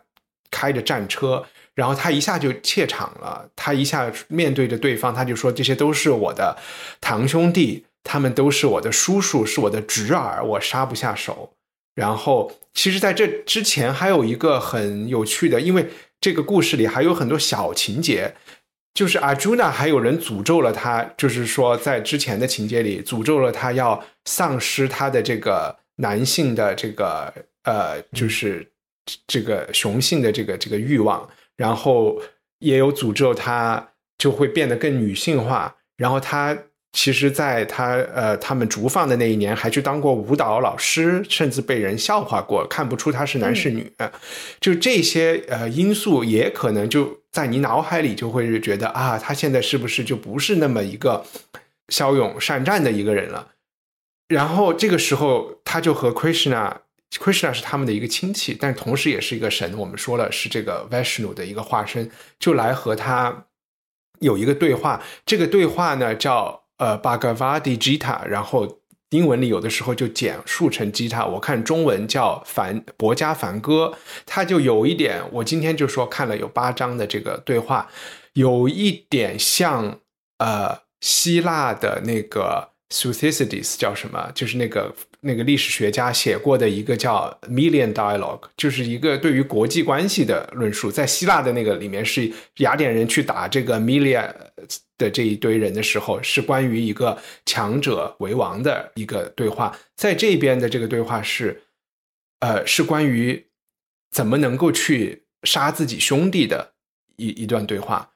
[0.51, 6.59] 开着战车，然后他一下就怯场了，他一下面对着对方，他就说这些都是我的
[7.01, 11.55] 堂兄弟，他们都是我的叔叔，是我的侄儿，我杀不下手。
[11.95, 15.88] 然后，其实在这之前还有一个很有趣的，因为
[16.20, 18.34] 这个故事里还有很多小情节。
[18.95, 27.32] 就是阿朱娜，还有人诅咒了他，就是说在之前的情节里诅咒了他，要丧失他的这个男性的这个
[27.64, 28.70] 呃，就是
[29.26, 32.20] 这个雄性的这个这个欲望，然后
[32.59, 36.57] 也有诅咒他就会变得更女性化，然后他。
[36.93, 43.91] 其实，在他呃，他们逐放的那一年，还去当过舞蹈老师，甚至被人笑话过，看不出他是男是女。
[44.61, 51.24] 就这些呃因素，也可能就在你脑海里就会觉得啊，他现在是不是就不是那么一个
[51.91, 53.53] 骁勇善战的一个人了？
[54.26, 59.78] 然后这个时候，他就和 Krishna，Krishna 是他们的一个亲戚，但同时也是一个神。
[59.78, 62.11] 我们说了，是这个 Vishnu 的一个化身，
[62.41, 63.45] 就来和他
[64.18, 65.01] 有一个对话。
[65.24, 66.59] 这个对话呢，叫。
[66.80, 73.92] 呃，Bhagavad Gita，然后英文里有的时候就简述成 Gita，我看中文叫梵博伽梵歌，
[74.24, 77.90] 它就有一点，我今天就说看了有八章的这个对话，
[78.32, 79.98] 有一点像
[80.38, 84.95] 呃希腊的那个 Thucydides 叫什么，就是那个。
[85.22, 90.91] 那个历史学家写过的一个叫 Million Dialogue，就是一个对于国际关系的论述。
[90.91, 94.34] 在希腊的那个里面，是雅典人去打这个 Million
[94.97, 99.78] 的这一堆人的时候，是关于一个强者为王的一个对话。
[99.95, 101.64] 在这边的这个对话是，
[102.38, 103.47] 呃，是关于
[104.11, 106.72] 怎么能够去杀自己兄弟的
[107.16, 108.11] 一一段对话。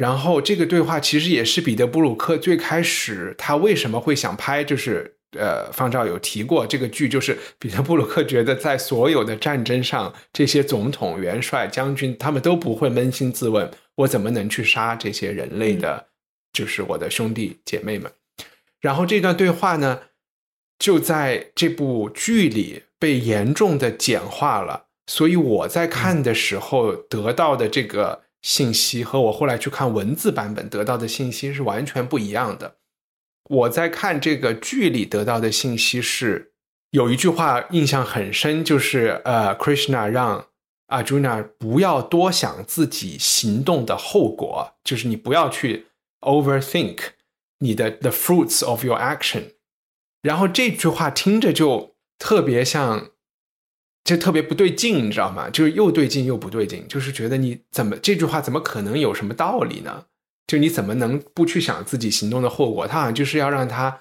[0.00, 5.16] 然后这个对话其实也是彼得布鲁克最开始他为什么会想拍，就是。
[5.38, 16.08] 呃，方照有提过这个剧，就是彼得布鲁克觉得在所有的战争上，这些总统、元帅、将军，他们都不会扪心自问：我怎么能去杀这些人类的，
[16.52, 18.10] 就是我的兄弟姐妹们。
[18.80, 20.00] 然后这段对话呢，
[20.80, 24.86] 就在这部剧里被严重的简化了。
[25.06, 32.76] 所以我在看的时候得到的这个信息，和我后来去看文字版本得到的信息是完全不一样的。
[33.48, 36.52] 我在看这个剧里得到的信息是，
[36.90, 40.46] 有一句话印象很深，就是呃，Krishna 让
[40.88, 45.86] Arjuna 不要多想自己行动的后果，就是你不要去
[46.20, 46.98] overthink
[47.58, 49.54] 你的 the fruits of your action。
[50.22, 53.10] 然后这句话听着就特别像，
[54.04, 55.48] 就特别不对劲，你知道吗？
[55.50, 60.04] 就是又对劲又不对劲，就是觉得你怎么这句话怎么可能有什么道理呢？
[60.46, 62.86] 就你怎么能不去想自己行动的后果？
[62.86, 64.00] 他好像就是要让他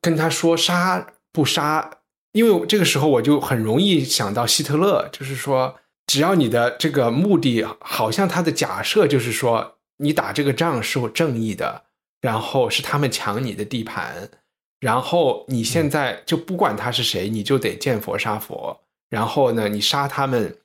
[0.00, 1.90] 跟他说杀不杀，
[2.32, 11.84] 因为这个时候我就很容易想到希特勒，就是说只要你的这个目的，好像他的假设就是说你打这个仗是我正义的，
[12.20, 14.30] 然后是他们抢你的地盘，
[14.78, 18.80] 然后你现在就不管他是谁，你就得见佛杀佛，
[19.10, 20.56] 然后呢，你杀他们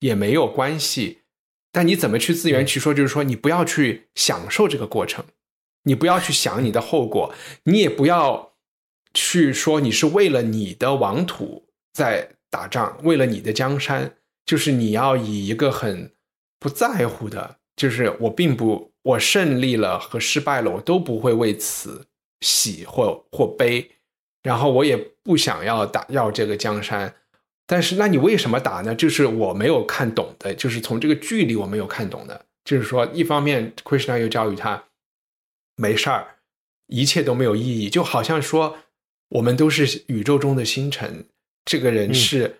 [0.00, 1.20] 也没有关系。
[1.74, 2.92] 但你怎么去自圆其说？
[2.92, 5.24] 就是说，你不要去享受这个过程，
[5.84, 8.52] 你不要去想你的后果，你也不要
[9.14, 16.12] 去说你是为了你的王土在打仗，为了你的江山，就是你要以一个很
[16.60, 22.06] 不在乎的，就是我并不，我胜利了和失败了，我都不会为此
[22.42, 23.92] 喜或或悲，
[24.42, 27.14] 然后我也不想要打要这个江山。
[27.66, 28.94] 但是，那你为什么打呢？
[28.94, 34.84] 就是我没有看懂的，就是从这个距离我没有看懂的，就是说，一方面 Krishna 又教育他
[35.76, 36.36] 没事儿，
[36.88, 38.78] 一切都没有意义，就好像说
[39.30, 41.26] 我们都是宇宙中的星辰，
[41.64, 42.58] 这个人是。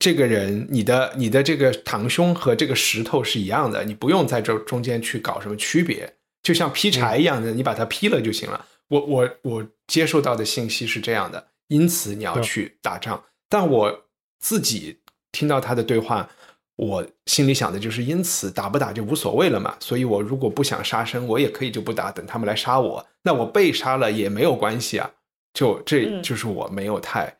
[0.00, 8.64] 这个人，你的你的这个堂兄和这个石头是一样的，你不用在这中间去搞什么区别，就像劈柴一样的，你把它劈了就行了。
[8.90, 13.24] 我我我接受到的信息是这样的，因此你要去打仗。
[13.48, 14.07] 但我
[14.38, 14.98] 自己
[15.32, 16.28] 听到他的对话，
[16.76, 19.76] 我心里想的就是，因此打不打就无所谓了嘛。
[19.80, 25.10] 所以我如果不想杀生，我也可以就不打，等他们来杀我，那我被杀了也没有关系啊。
[25.54, 27.38] 就这就是我没有太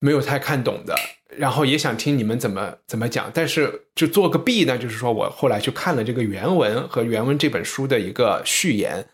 [0.00, 0.94] 没有太看懂的。
[1.36, 9.06] 然后也想听你们怎么怎么讲，但是就做个弊呢，就是说我后来去看了这个原文和原文这本书的一个序言，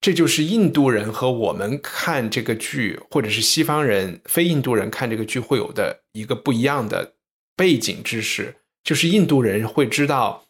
[0.00, 7.14] 这就是印度人和我们看这个剧，或者是西方人非印度人看这个剧会有的一个不一样的
[7.54, 10.46] 背景知识，就是印度人会知道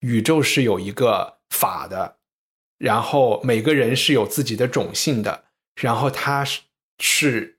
[0.00, 2.16] 宇宙是有一个法的，
[2.78, 5.44] 然后每个人是有自己的种性的，
[5.80, 6.60] 然后他是
[6.98, 7.50] 是。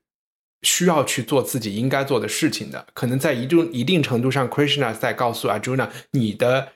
[0.62, 6.72] 需要去做自己应该做的事情的，可能在一定一定程度上，Krishna 在告诉 Arjuna，你的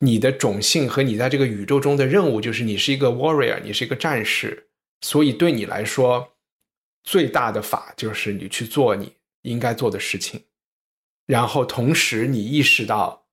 [0.00, 4.68] 你的种性和你在这个宇宙中的任务，就是你是一个 warrior，你是一个战士，
[5.00, 6.34] 所以对你来说，
[7.04, 10.44] 最大的法就是你去做你应该做的事情，
[11.26, 13.26] 然后同时你意识到，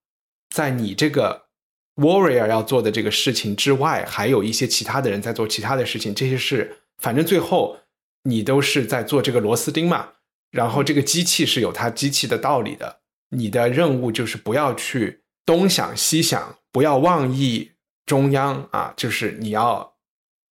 [0.49, 1.47] 在你这个
[1.95, 7.79] warrior 要做的这个事情之外，还有一些其他的人在做其他的事情，这些事，反正最后。
[8.23, 10.09] 你都是在做这个螺丝钉嘛，
[10.51, 12.99] 然后这个机器是有它机器的道理的。
[13.29, 17.71] 你的任务就是不要去东想西想，不要妄议
[18.05, 19.95] 中央啊，就是你要，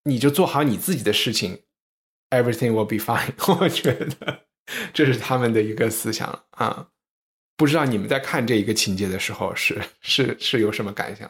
[0.05, 1.63] 你就做好你自己的事情
[2.29, 3.33] ，everything will be fine。
[3.59, 4.45] 我觉得
[4.93, 6.87] 这是他们的一个思想啊。
[7.57, 11.29] 不知道你们在看这一个情节的时候是是是有什么感想？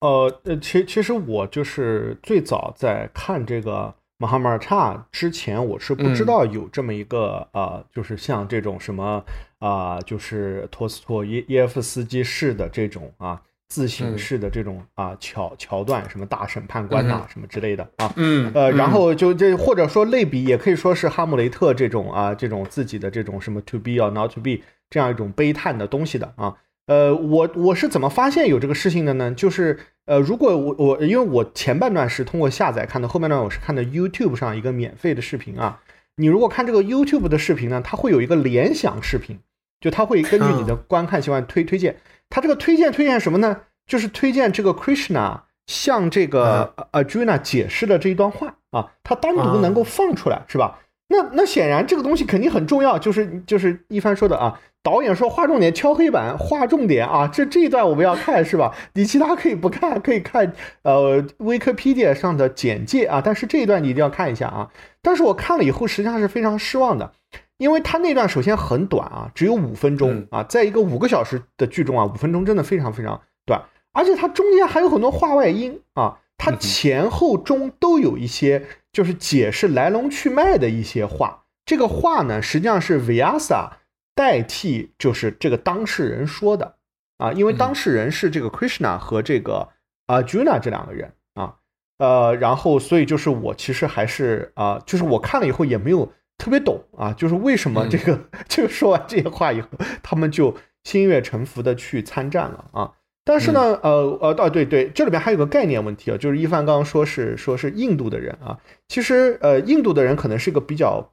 [0.00, 3.94] 呃呃，其其实我就是最早在看这个。
[4.20, 9.24] 马哈马尔差之前，我是不知道有这么一个啊，就是像这种什么
[9.60, 13.40] 啊，就是托斯托耶耶夫斯基式的这种啊，
[13.70, 24.58] 自省式的这种啊桥桥段，什么大审判官呐，什么之类的啊，嗯，呃，然后就这或者说类比，也可以说是哈姆雷特这种啊，这种自己的这种什么 to be or not to be
[24.90, 26.54] 这样一种悲叹的东西的啊。
[26.90, 29.30] 呃，我我是怎么发现有这个事情的呢？
[29.30, 35.80] 就是呃，如果我我因为我前半段是通过下载看的，后半段我是看的 YouTube 上一个免费的视频啊。
[36.16, 39.38] 你如果看这个 YouTube 的视频呢，它会有一个联想视频，
[39.80, 41.94] 就它会根据你的观看习惯推推荐。
[42.28, 43.60] 它这个推荐推荐什么呢？
[43.86, 50.80] 就是推荐这个 Krishna 向这个 Arjuna 解释的这一段话啊，它单独能够放出来，是吧？
[51.10, 54.60] 那那显然这个东西肯定很重要，就是就是一帆说的啊。
[54.82, 57.28] 导演说画重点，敲黑板画重点啊！
[57.28, 58.74] 这这一段我们要看是吧？
[58.94, 60.54] 你其他可以不看，可以看
[60.84, 63.20] 呃维克 pedia 上的简介啊。
[63.22, 64.70] 但是这一段你一定要看一下啊！
[65.02, 67.12] 但是我看了以后，实际上是非常失望的，
[67.58, 73.60] 因为他那段首先很短啊，只有五分钟啊，在一个五个小时的剧中啊，五分钟真的非常非常短，
[73.92, 81.44] 而且它中间还有很多话外音啊，它前后中都有一些就是解释来龙去脉的一些话。
[81.64, 83.70] 这个话呢，实际上是 Vyasa。
[84.12, 86.74] 代替就是这个当事人说的
[87.16, 89.68] 啊，因为当事人是这个 Krishna 和这个
[90.06, 91.54] 啊 Juna 这两个人啊，
[91.96, 99.68] 呃，然后所以就是我其实还是啊，就是我看了以后也没有特别懂啊，就是为什么这个 就说完这些话以后，
[100.02, 102.92] 他们就心悦诚服的去参战了啊。
[103.24, 108.58] 但是呢，呃呃啊对对，这里边还有个概念问题啊，就是一帆刚刚说是说是印度的人啊，
[108.90, 111.12] 其实呃印度的人可能是一个比较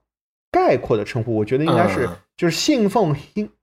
[0.52, 2.10] 概括的称呼，我觉得应该是。
[2.36, 3.16] 就是信奉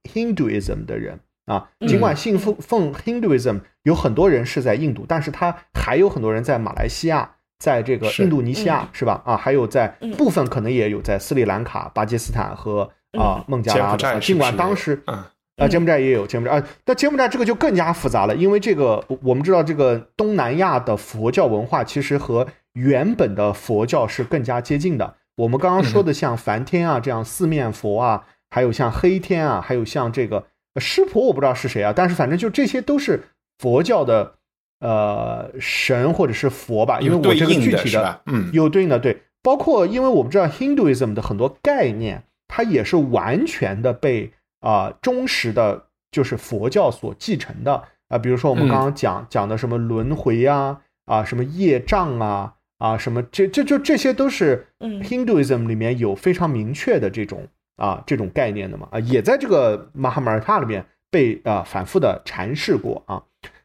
[0.03, 9.21] Hinduism 的人啊，尽管信奉奉 Hinduism 有很多人是在印度，但是他还有很多人在马来西亚，在这个印度尼西亚是吧？
[9.25, 9.87] 啊，还有在
[10.17, 14.19] 部分可能也有在斯里兰卡、巴基斯坦和啊孟加拉的。
[14.19, 15.31] 尽管当时啊，
[15.69, 22.45] 柬埔寨也有柬埔寨啊，但柬埔寨这个就更加复杂了，因为这个我们知道，这个东南亚的佛教文化其实和
[22.75, 25.15] 原本的佛教是更加接近的。
[25.35, 28.25] 我们刚刚说的像梵天啊这样四面佛啊。
[28.51, 30.45] 还有像黑天啊，还有像这个
[30.79, 33.21] 湿婆，我不知道是谁啊，但是反正就这些都是
[33.57, 34.35] 佛教的
[34.79, 38.49] 呃神或者是佛吧，因为我这个具体的嗯。
[38.53, 47.83] 有对应的对，包括因为我们知道 Hinduism 的很多概念，它也是完全的被啊忠实的，就是佛教所继承的。
[48.07, 57.47] 啊，比如说我们刚刚讲讲的什么轮回啊啊什么业障啊啊什么这这就这些都是 Hinduism 里面有非常明确的这种。
[57.77, 63.21] 啊，这种概念的嘛，啊，也在这个马哈马尔塔里面被啊反复的阐释过啊，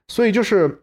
[0.08, 0.82] 所以就是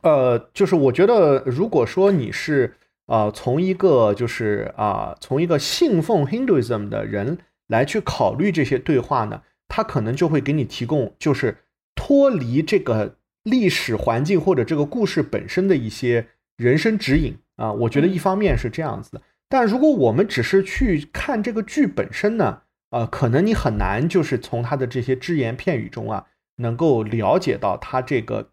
[0.00, 2.74] 呃，就是我觉得，如果说你是
[3.04, 7.36] 呃从一个就是啊从一个信奉 Hinduism 的人
[7.66, 11.58] 来去考虑这些对话呢，他可能就会给你提供就是
[11.94, 16.28] 脱离这个历史环境或者这个故事本身的一些
[16.58, 17.72] 人生指引啊。
[17.72, 28.50] 我觉得一方面是这样子的，但如果我们只是去看这个剧本身呢，呃，可能你很难就是从他的这些只言片语中啊，能够了解到他这个。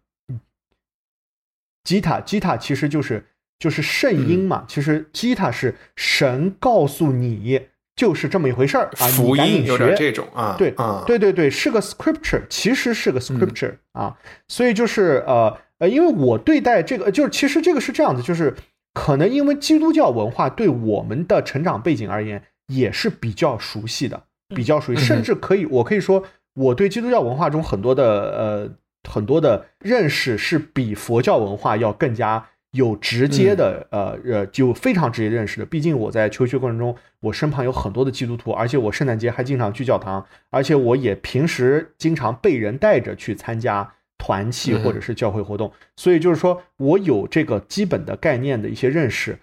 [1.84, 3.24] 吉他，吉他其实就是
[3.60, 4.64] 就是圣音嘛。
[4.66, 14.18] 其实吉他是神告诉你就是这么一回事儿啊，福音有点这种啊，对啊，对对对，是个 scripture，其实是个 scripture 啊。
[14.48, 18.54] 所以就是呃呃，因为我对待这个，就是其实这个是这样子，就是
[18.94, 24.22] 可能因为基督教文化对我们的成长背景而言也是比较熟悉的，
[24.54, 26.22] 比较熟悉，甚至可以我可以说
[26.54, 28.70] 我对基督教文化中很多的呃。
[29.08, 35.64] 很多的认识是比佛教文化要更加有直接的，呃呃，就非常直接认识的。
[35.64, 43.94] 毕竟我在求学过程中，我身旁有很多的基督徒，而且我圣诞节还经常去教堂，而且我也平时经常被人带着去参加
[44.26, 49.38] 团契或者是教会活动，所以就是说我有这个基本的概念的一些认识。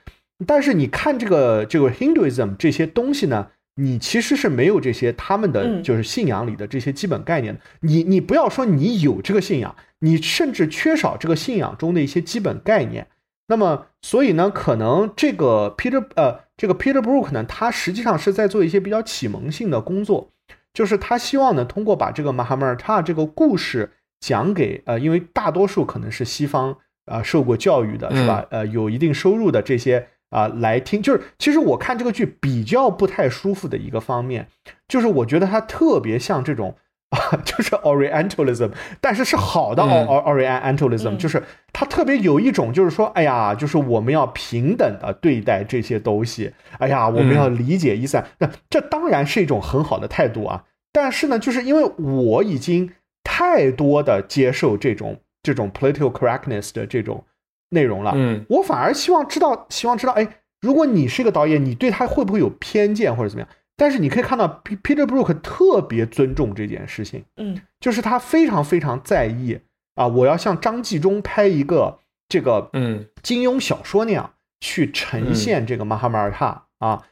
[0.45, 3.47] 但是你看这个这个 Hinduism 这些东西呢？
[3.75, 7.59] 你其实是没有这些他们的就是信仰里的这些基本概念的。
[7.79, 13.07] 你你不要说你有这个信仰，你甚至缺少这个信仰中的一些基本概念。
[13.47, 20.29] 那么，所以呢，可能这个 Peter 呃，这个 Peter Brook 呢，他实际上是在做一些比较启蒙性的工作，
[20.73, 23.91] 就是他希望呢，通过把这个马哈马尔塔这个故事
[24.24, 28.45] 讲给呃，因为大多数可能是西方啊受过教育的是吧？
[28.51, 30.07] 呃，有一定收入的这些。
[30.34, 34.47] 啊，来听就是，其实我看这个剧比较不太舒服的一个方面，
[34.88, 36.76] 就是我觉得它特别像这种
[37.11, 50.63] 啊， 就是 Orientalism，但是是好的 Orientalism，就是它特别有一种就是说，哎呀，就是我们要平等的对待这些东西，哎呀，我们要理解伊斯兰，那这当然是一种很好的态度啊。
[50.91, 52.89] 但是呢，就是因为我已经
[53.43, 57.25] 太多的接受这种这种 political correctness 的这种。
[57.69, 60.27] 内容了，嗯，我反而希望知道，希望知道，哎，
[60.61, 63.49] 如果你是一个导演，你对他会不会有偏见或者怎么样？
[63.75, 69.59] 但是你可以看到，Peter Brook 特别尊重这件事情，嗯，就是他非常非常在意
[69.95, 71.97] 啊，我要像张纪中拍一个
[72.29, 77.03] 这个，嗯，金庸小说那样去呈现这个马哈马尔塔啊，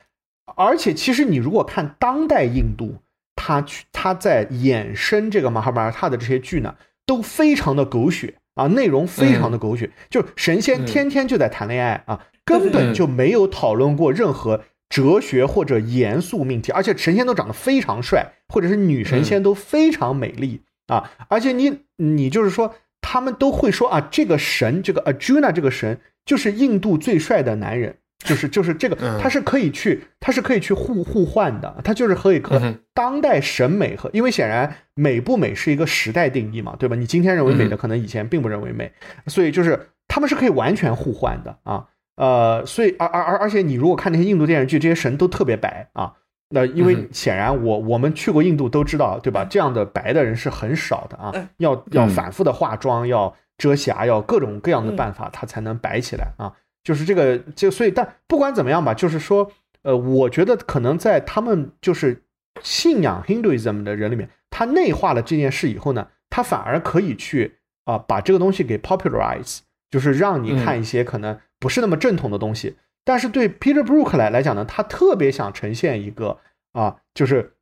[0.55, 2.97] 而且其实你如果看当代印度，
[3.43, 6.75] 他去他在衍生这个马哈马尔塔的这些剧呢，
[7.07, 8.35] 都非常的狗血。
[8.53, 27.95] 啊，内容非常的狗血，就神仙天天就在谈恋爱啊，根本就没有讨论过任何哲学或者严肃命题，而且神仙都长得非常帅，或者是女神仙都非常美丽啊，而且你你就是说，他们都会说啊，这个神，这个 Arjuna 这个神就是印度最帅的男人。
[28.23, 32.59] 就是就是这个，它是可以去，它是可以去互互换的，它就是可以和
[32.93, 36.95] 当代审美和，因为显然美不美是一个时代定义嘛，对吧？
[36.95, 38.91] 你今天认为美的，可能以前并不认为美，
[39.27, 46.13] 所以就是他们是可以完全互换的啊，呃，所以而而而而且你如果看那些印度电视剧，这些神都特别白啊，
[46.49, 49.45] 那因为显然我我们去过印度都知道，对吧？
[49.49, 56.53] 这样的白的人是很少的啊，要要反复的化妆，要遮瑕，要各种各样的办法，他才能白起来啊。
[56.83, 59.51] 就是这个，就所以，但不管怎么样吧，就是说，
[59.83, 62.23] 呃，我觉得可能在他们就是
[62.61, 72.75] 信仰 Hinduism 的人里面，他内化了这件事以后呢，他反而可以去啊，把这个东西给 popularize，就是让你看一些可能不是那么正统的东西。
[73.05, 76.39] 但是对 Peter Brook 来来讲呢，他特别想呈现一个
[76.73, 77.53] 啊，就是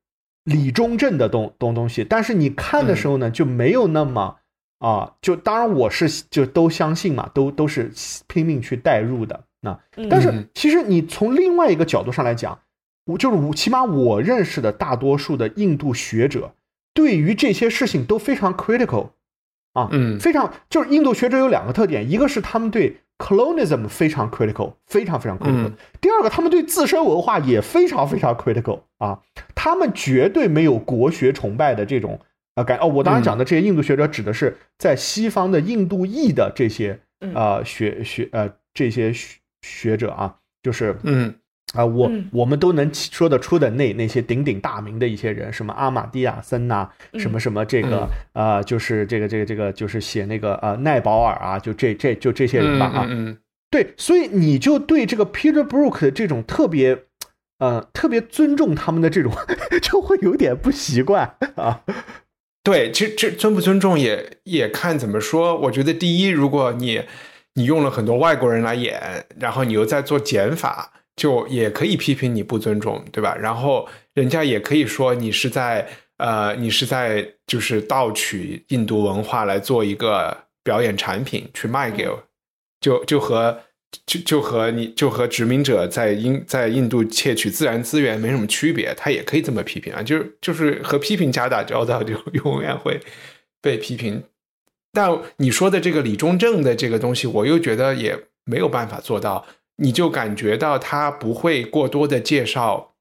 [0.44, 2.04] 理中正的东东东西。
[2.04, 4.39] 但是你看的时候呢，就没有那么。
[4.80, 7.92] 啊，就当然我是就都相信嘛，都都是
[8.28, 9.44] 拼命去代入的。
[9.62, 9.78] 那
[10.10, 12.58] 但是其实你从另外一个角度上来讲，
[13.06, 16.54] 我就是我起码我认识的大多数的印度学者，
[16.94, 19.10] 对于这些事情都非常 critical
[19.74, 25.74] 啊，嗯，非常就是印度学者有两个特点，一个是他们对 colonialism 非常 critical，非常非常 critical。
[26.00, 29.20] 第二个，他们对自身文化也非常非常 critical 啊，
[29.54, 32.18] 他们绝对没有国学崇拜的这种。
[32.60, 37.00] 啊，感哦，我当然讲的这些印度学者指的是在西方的印度裔的这些
[37.34, 41.34] 呃学学呃这些学学者啊，就是嗯。
[41.76, 53.08] 啊，我我们都能说得出的那那些鼎鼎大名的一些人，什么阿玛蒂亚森呐，什么什么这个呃，就是这个这个这个就是写那个呃奈保尔啊，就这这就这些人吧啊，
[53.70, 57.04] 对，所以你就对这个 Peter Brook 的这种特别
[57.60, 59.32] 呃特别尊重他们的这种，
[59.80, 61.84] 就会有点不习惯啊。
[62.70, 65.58] 对，其实这尊不尊重也也看怎么说。
[65.58, 67.02] 我觉得第一，如果你
[67.56, 73.36] 你用了很多外国人来演，然后你又在做减法，就也可以批评你不尊重，对吧？
[73.36, 75.88] 然后人家也可以说你是在
[76.18, 82.08] 呃，你是在就是盗取印度文化来做一个表演产品去卖给，
[82.80, 83.60] 就就和。
[84.06, 93.00] 就就和你就和殖民者在印在印度窃取自然资源没什么区别，他也可以这么批评啊，就是就是和批评家打交道， 就永远会
[93.62, 94.24] 被批评。
[94.92, 99.46] 但你说的这个李中正的这个东西，我又觉得也没有办法做到。
[99.78, 102.94] 你就感觉到他不会过多的介绍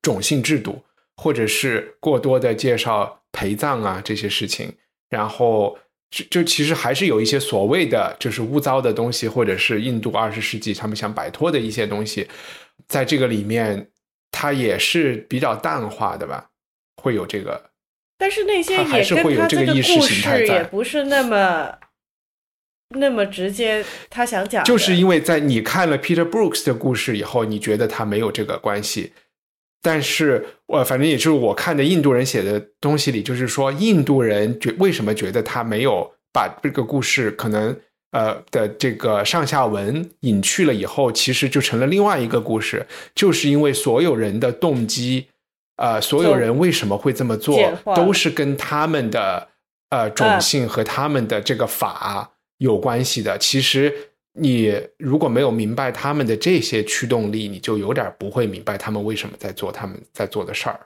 [0.00, 0.84] 种姓制度，
[1.16, 4.74] 或者是过多的介绍陪葬啊这些事情，
[5.10, 5.78] 然后。
[6.10, 12.28] 就就其实还是有一些所谓的就是污糟的东西，或者是印度二十世纪他们想摆脱的一些东西，
[12.88, 13.90] 在这个里面，
[14.32, 16.50] 它也是比较淡化的吧，
[16.96, 17.70] 会有这个。
[18.18, 21.72] 但是那些也跟他这个故事也不是那么
[22.90, 24.64] 那么直接，他想讲。
[24.64, 29.12] 就是因为在你看了 Peter Brooks 的故事以后，你觉得他没有这个关系。
[29.82, 37.74] 但是我反正也就是我看的印度人写的东西里，就是说印度人觉为什么觉得他没有把这个故事可能
[38.12, 45.26] 呃的这个上下文隐去了以后，其实就成了另外一个故事，就是因为所有人的动机，
[45.76, 47.56] 呃，所有人为什么会这么做，
[47.96, 49.48] 都是跟他们的
[49.88, 53.38] 呃种姓和他们的这个法有关系的。
[53.38, 54.09] 其实。
[54.32, 60.78] 你如果没有明白他们的这些驱动力，你就有点不会明白他们为什么在做他们在做的事儿，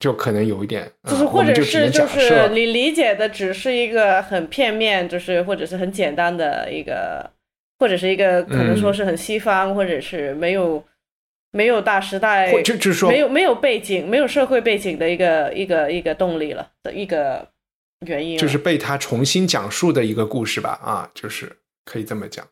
[0.00, 7.30] 就可能有一点，就是或者是就是你理解的只是一个很片面，就是或者是很简单的一个，
[7.78, 10.82] 或者是一个可能说是很西方，或者是没有
[11.52, 17.46] 没有大时代，就就是说没有没有背景，没有社会背景的一个一个一个动力了的一个
[18.06, 21.50] 原因，就是被他重新讲述的一个故事吧，啊，就是
[21.84, 22.46] 可以这么讲。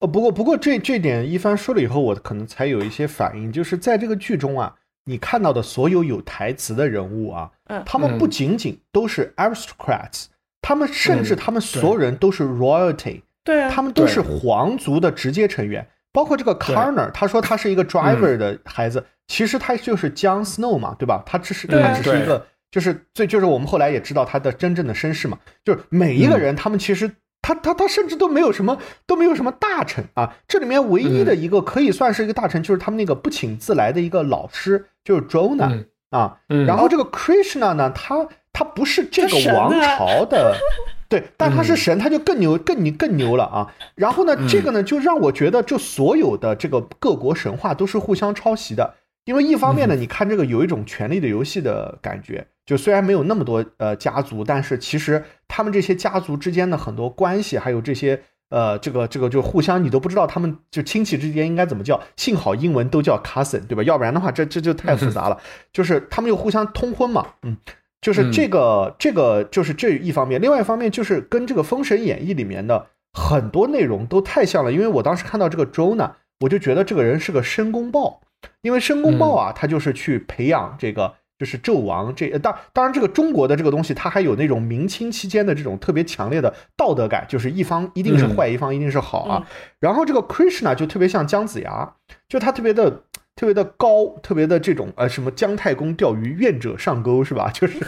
[0.00, 4.72] 呃，不过不过这这点一帆说了以后，我可能才有一些反应，就是在这个剧中啊，
[5.06, 10.26] 你看到的所有有台词的人物啊，嗯，他们不仅仅都是 aristocrats，
[10.62, 21.24] 他们甚至他们所有人都是 royalty，对啊，他们都是皇族的直接成员，包括这个 Carner，他说他是一个 driver 的孩子，其实他就是 Jon Snow 嘛，对吧？
[21.26, 27.10] 他只是他只是一个，就是最就是我们后来也知道他的真正的身世嘛，就是每一个人他们其实。
[27.40, 36.38] 他他他甚至都没有什么都没有什么大臣啊，这里面唯一的一个可以算是一个大臣，就是他们那个不请自来的一个老师，就是 Jonah 啊。
[36.66, 40.56] 然后这个 Krishna 呢，他他不是这个王朝的，
[41.08, 43.72] 对，但他是神，他就更牛更牛更牛了啊。
[43.94, 48.94] 然后呢，这个呢就让我觉得，就所有的这个各国神话都是互相抄袭的，
[49.24, 52.46] 因为一方面呢，你看这个有一种权力的游戏的感觉。
[52.68, 58.20] 就虽然没有那么多呃家族，但是其实他们这些家族之间的很多关系，还有这些
[58.50, 61.98] 呃这个这个就互相你都不知道他们就亲戚之间应该怎么叫。
[62.18, 63.82] 幸好英文都叫 cousin，对吧？
[63.84, 65.38] 要不然的话这这就太复杂了。
[65.72, 67.56] 就是他们又互相通婚嘛，嗯，
[68.02, 70.38] 就是这个这个就是这一方面。
[70.38, 74.70] 另外一方面就是跟这个《封神演义》里面的很多内容都太像了。
[74.70, 78.20] 因为我当时看到这个周呢，我就觉得这个人是个申公豹，
[78.60, 81.14] 因为申公豹啊，他就是去培养这个。
[81.38, 89.46] 就是纣王这当当然这个中国的这个东西，它还有那种明清期间的这种特别强烈的道德感，就是一方一定是坏，一方一定是好啊。
[89.78, 91.94] 然后这个 Krishna 就特别像姜子牙，
[92.28, 93.04] 就他特别的
[93.36, 97.48] 特别的高，特别的这种呃什么姜太公钓鱼，愿者上钩是吧？
[97.54, 97.78] 就是，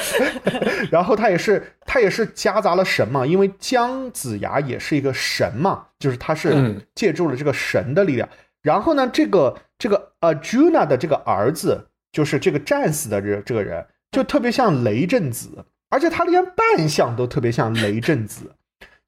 [0.90, 8.26] 然后他也是他也是夹杂了神嘛，因为姜子牙也是一个神嘛，就是他是借助了这个神的力量。
[8.62, 11.88] 然后呢，这个这个呃 Juna 的这个儿子。
[12.12, 18.52] 就是这个战死的这这个人，就特别像雷震子，而且他连扮相都特别像雷震子，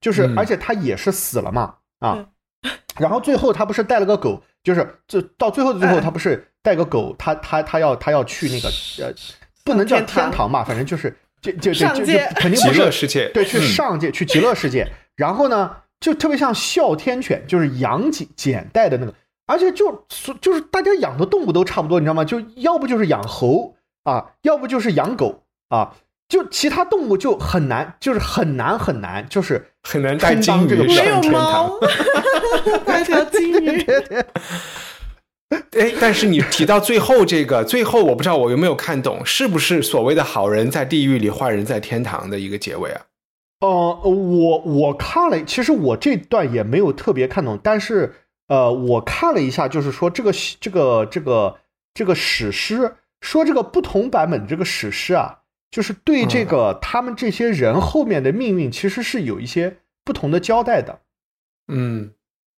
[0.01, 2.27] 就是而且他也是死了嘛啊，
[2.99, 8.69] 然后最后他不是带了个狗，就是这到最后的最后，他不是带个狗，他他他要他要去那个
[9.05, 9.13] 呃，
[9.65, 12.05] 不能叫天堂吧，反正就是就就就就
[12.37, 19.13] 肯定不是极乐世界，对，去上界去极乐世界，然后呢就特别像哮天犬，就是杨戬戬带的那个。
[19.53, 20.07] 而且就
[20.41, 22.25] 就是大家养的动物都差不多，你知道吗？
[22.25, 23.75] 就要不就是养猴
[24.05, 25.95] 啊，要不就是养狗啊，
[26.27, 31.71] 就其他动物就很难，就是很难很难，就是很难带金鱼上天堂。
[32.87, 33.87] 带条金鱼。
[35.51, 43.03] 哎，但是你提到最后这个，最后我不知道我有没有看懂，是不是所谓的好人在地狱里，坏人在天堂的一个结尾啊？
[43.61, 48.15] 哦，我我看了，其实我这段也没有特别看懂，但是。
[48.53, 50.31] 呃，我看了一下，就是说这个
[50.61, 51.57] 这个这个
[51.95, 55.39] 这个史诗，说这个不同版本这个史诗啊，
[55.71, 61.01] 就是对这个他们这些人后面的命运，其实是有一些不同的交代的。
[61.69, 62.13] 嗯，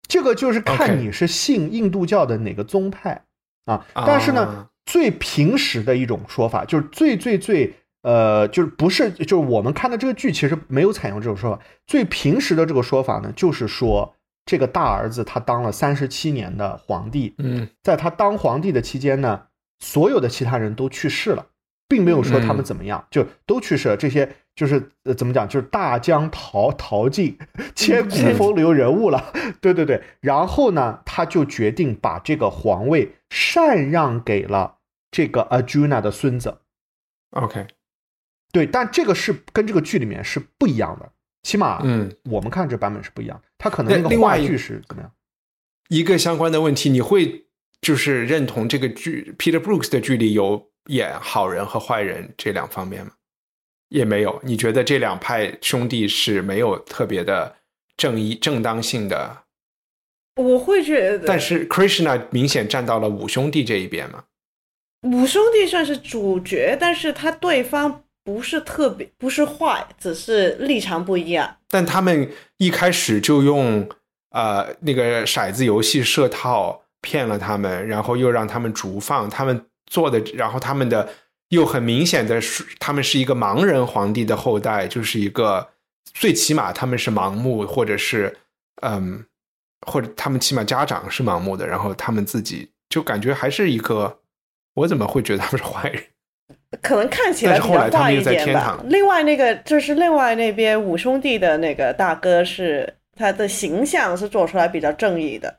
[0.09, 3.23] 这个就是看你是信印度教的哪个宗派
[3.67, 3.87] 啊。
[3.95, 7.73] 但是呢啊，最平时的一种说法，就是最最最
[8.03, 11.63] 呃，就是不是就是我们看的这个剧其实没有采用这种说法。
[11.87, 14.13] 最平时的这个说法呢，就是说
[14.47, 19.47] 这个大儿子他当了三十七年的皇帝，嗯在他当皇帝的期间呢，
[19.79, 21.47] 所有的其他人都去世了，
[21.89, 23.97] 并没有说他们怎么样，就都去世了。
[23.97, 27.39] 这些就是呃怎么讲，就是大江淘淘尽，
[27.75, 29.33] 千古风流人物了。
[29.61, 34.77] 对对对，然后呢，他就决定把这个皇位禅让给了
[35.11, 36.59] 这个 Arjuna 的孙子。
[37.31, 37.67] ，OK，
[38.53, 41.11] 对，但这个是跟这个剧里面是不一样的，
[41.45, 43.49] 起码嗯，我们看这版本是不一样的。
[43.57, 45.13] 他可能那个那另外一话剧是怎么样？
[45.91, 47.47] 一个相关的问题，你会
[47.81, 53.13] 就是认同这个剧 Peter Brooks 的剧里有演好人和坏人这两方面吗？
[53.91, 57.55] 也没有，你觉得这两派兄弟是没有特别的
[57.97, 59.45] 正义正当性的？
[60.37, 64.25] 我会觉得，但是 Krishna 明显站到了五兄弟这一边嘛？
[65.03, 71.57] 五兄弟算是主角，但是他对方不是特别不是坏，只是立场不一样。
[71.69, 73.89] 但他们一开始就用
[74.31, 81.09] 呃那个骰子游戏设套骗了他们，然后又让他们逐放，他们做的，然后他们的
[81.51, 85.69] 又很明显的是，他们是一个盲人皇帝的后代，就是一个
[86.15, 88.39] 最起码他们是盲目，或者是
[88.81, 89.27] 嗯，
[89.87, 94.21] 或者他们起码家长是盲目的，然后他们自己就感觉还是一个，
[94.75, 96.03] 我怎么会觉得他们是坏人？
[96.83, 98.83] 可能看起来比较坏他们又在一点吧。
[98.89, 105.55] 另外那个就是另外那边五兄弟的那个大哥是他的形象是做出来比较正义的，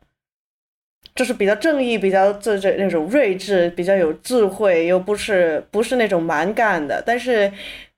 [1.13, 7.01] 就是比较正义，比较这这那种睿智，比较有智慧，又不是不是那种蛮干的。
[7.05, 7.51] 但是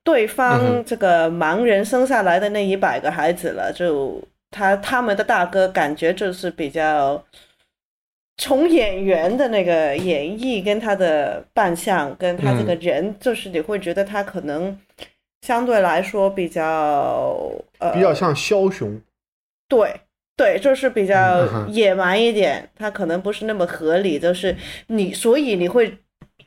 [0.04, 4.22] 对嗯方这个盲人生下来的那一百个孩子了，就
[4.52, 7.24] 他他们的大哥感觉就是比较。
[8.38, 14.80] 从演员的那个演绎跟他的扮相，跟他这个人，就是你会觉得他可能
[15.42, 19.00] 相对来说比较呃比较像枭雄。
[19.68, 20.02] 对
[20.36, 24.56] 对，就是比嗯较野蛮一点，他可能不是那么合理，就是
[24.88, 25.98] 你，所以你会，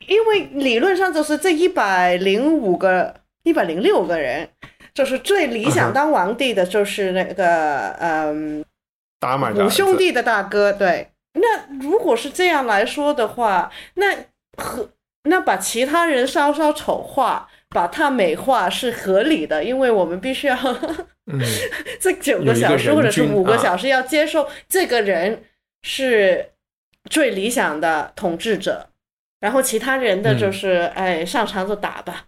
[0.07, 3.13] 因为理论上就是这一百零五个、
[3.43, 4.47] 一百零六个人，
[4.93, 8.63] 就是最理想当皇帝的，就是那个嗯。
[9.55, 11.07] 五兄弟的大哥，对。
[11.33, 14.15] 那如果是这样来说的话，那
[14.57, 14.91] 和
[15.23, 20.57] 那把其他人稍稍丑化，把他美化是合理的，因为我们必须要
[21.31, 21.39] 嗯
[22.01, 25.43] 这九个个小时人或者是五个小时要接受这个人
[25.83, 26.51] 是
[27.09, 28.89] 最理想的统治者，
[29.39, 32.25] 然后其他人的就嗯是、哎上场就打吧。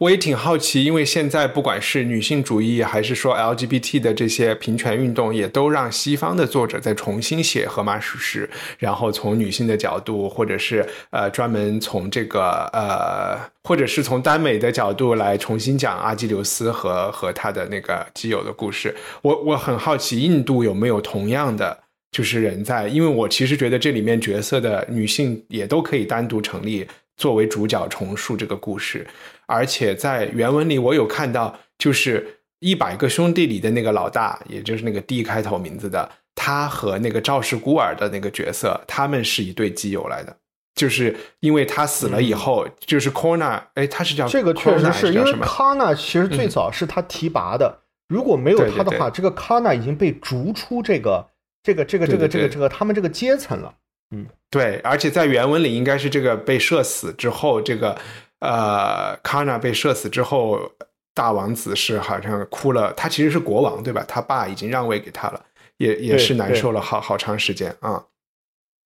[0.00, 8.48] 我也挺好奇，因为现在不管是女性主义，还是说 LGBT 的这些平权运动，也都让西方的作者在重新写荷马史诗，
[8.78, 18.96] 然后从女性的角度，或者是呃专门从这个呃，或者是从耽美的角度来重新讲阿基琉斯和和他的那个基友的故事。
[19.20, 21.78] 我我很好奇，印度有没有同样的
[22.10, 22.88] 就是人在？
[22.88, 29.06] 因为我其实觉得这里面角色的女性也都可以单独成立，作为主角重述这个故事。
[29.50, 40.36] 而且在原文里，我有看到，就是一百个兄弟里的那个老大，也就是那个 D 开头名字的，他和那个赵氏孤儿的那个角色，他们是一对基友来的。
[40.76, 49.10] 就是因为他死了以后，就是 Corna，哎，他是叫这个确实是因为 Corner 其实最早是他提拔的，如果没有他的话，对对对。
[49.16, 51.26] 这个康纳已经被逐出这个
[51.62, 53.74] 这个这个这个这个这个他们这个阶层了。
[54.14, 54.26] 嗯。
[54.48, 57.98] 对，而且在原文里应该是这个被射死之后，这个
[58.40, 60.72] 呃康纳被射死之后，
[61.14, 64.04] 大王子是好像哭了，他其实是国王对吧？
[64.08, 65.44] 他爸已经让位给他了，
[65.76, 68.04] 也也是难受了好好长时间啊。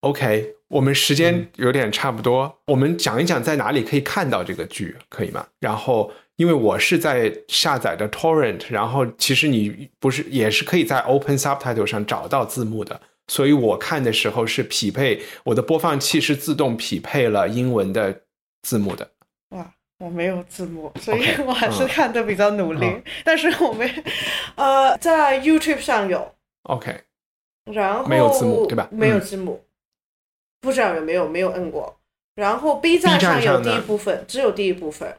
[0.00, 5.46] OK，我们时嗯间有点差不多，我们讲一讲在哪里可以看到这个剧，可以吗？
[5.60, 18.22] 然后，因为我是在下载的 torrent，然后其实你不是也是可以在 Open Subtitle 上找到字幕的，所以我看的时候是匹配我的播放器是自动匹配了英文的
[18.62, 19.10] 字幕的。
[19.50, 22.84] 哇，我没有字幕，所以我还是嗯看的比较努力。
[22.86, 23.88] 嗯但是我们
[24.56, 26.34] 呃在 YouTube 上有
[26.64, 27.02] ，OK，
[27.72, 29.64] 然后没有字幕对吧没有嗯字幕，
[30.60, 31.98] 不知道有没有没有摁过。
[32.34, 35.16] 然后 B 站上有第一部分，只有第一部分，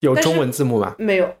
[0.00, 0.96] 有中文字幕吗？
[0.98, 1.36] 没有，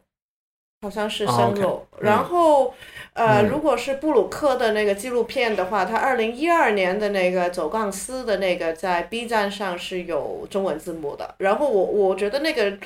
[0.84, 2.74] 好像是三楼然后
[3.14, 11.34] 呃，嗯如果是布鲁克的那个纪录片的话，他二零一二年的那个走钢丝的那个在 B 站上是有中文字幕的。
[11.38, 12.76] 然后我我觉得那个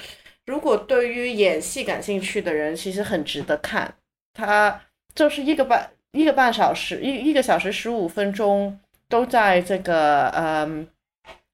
[0.46, 3.92] 如果对于演戏感兴趣的人，其实很值得看。
[4.34, 4.80] 他
[5.14, 10.86] 就是一个半一个半小时，一一个小时十五分钟，都在这个嗯，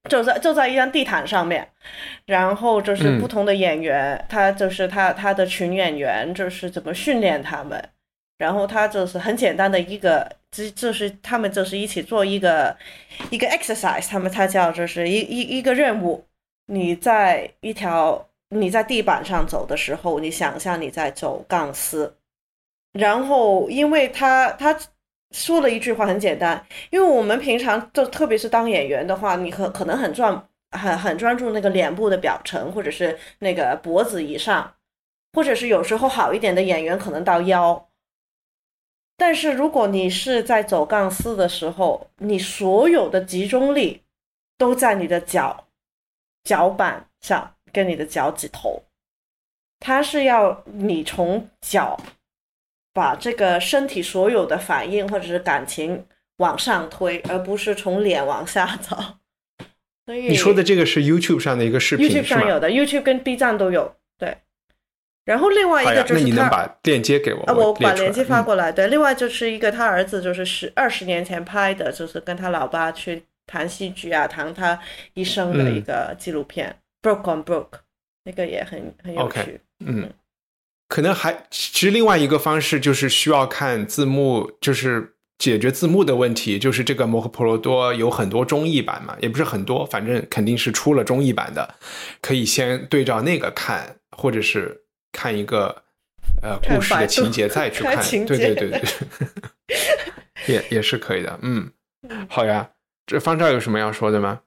[0.09, 1.67] 就在就在一张地毯上面，
[2.25, 7.89] 然后就是不同的演员，他就是他他的群演员就是怎么训练他们，
[8.37, 12.75] 然后他就是很简单的一个，这就是他们就是一起做一个
[13.29, 16.25] 一个 exercise，他们他叫就是一一一个任务，
[16.67, 22.15] 你在一条你在地板上走的时候，你想象你在走钢丝。
[22.93, 24.73] 然后，因为他他
[25.35, 34.75] 说了一句话很简单，因为我们平常就特别是当演员的话，你可可能很专很很专注那个脸部的表层，或者是那个脖子以上，
[35.33, 37.89] 或者是有时候好一点的演员可能到腰。
[39.17, 44.03] 但是如果你是在走杠丝的时候，你所有的集中力
[44.57, 45.67] 都在你的脚
[46.45, 48.83] 脚板上跟你的脚趾头，
[49.81, 51.99] 它是要你从脚。
[52.95, 56.05] 把这个身体所有的反应或者是感情
[56.37, 58.95] 往上推，而不是从脸往下走。
[60.05, 63.93] 所以你说的这个是 YouTube 上的一个视频，YouTube 上有的，YouTube 跟 B 站都有。
[64.17, 64.37] 对。
[65.25, 67.41] 然后另外一个就是他，那你能把链接给我？
[67.47, 68.71] 啊，我把链接发过来。
[68.71, 74.79] 对，另外就是一个他儿子，就是十二十年前拍的，就是跟他老爸去谈戏剧啊，谈他
[75.15, 76.73] 一生的一个纪录片
[77.05, 77.71] 《Broke on Broke》，
[78.23, 79.59] 那个也很很有趣。
[79.85, 80.09] 嗯。
[80.87, 86.59] 可能还其实另外一个方式就是需要看字幕，就是解决字幕的问题。
[86.59, 91.75] 就是这个《摩诃婆罗多》有很多中译版嘛，也不是很多，反正肯定是出了中译版的，
[92.21, 95.83] 可以先对照那个看，或者是看一个
[96.43, 97.97] 呃故事的情节再去看。
[98.27, 98.81] 对对对对，
[100.53, 101.39] 也也是可以的。
[101.41, 101.71] 嗯，
[102.29, 102.69] 好呀，
[103.07, 104.41] 这方丈有什么要说的吗？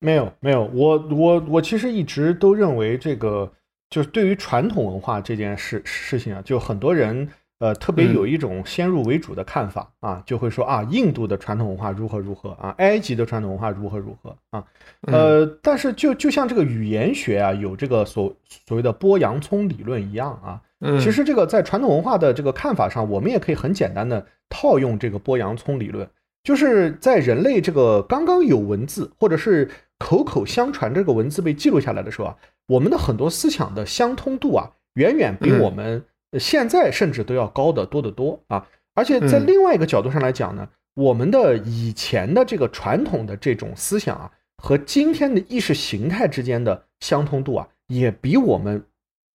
[0.00, 3.52] 没有没有，我我我其实一直都认为这个。
[3.92, 7.28] 就是对于传统文化这件事事情啊，就很多人
[7.58, 14.64] 呃特别有一种先入为主的看法啊，就会说啊，印度的传统文化如何如何啊，埃及的传统文化如何如何啊，
[15.02, 18.34] 呃，但是就就像这个语言学啊，有这个所
[18.66, 20.62] 所谓的剥洋葱理论一样啊，
[20.98, 26.08] 其实这个在传统文化的这个看法上，我们也可以很简单的套用这个剥洋葱理论，
[26.42, 32.36] 就是在人类这个刚刚有文字或者是口口相传这个文字被记录下来的时候啊。
[32.66, 36.04] 我们的很多思想的相通度啊，远远比我们
[36.38, 38.66] 现在甚至都要高得多得多啊！
[38.94, 44.30] 而且在另外一个角度上来讲呢，我们的以前的这个传统的这种思想啊，
[44.62, 48.82] 和今天的意识形态之间的相通度啊，也比我们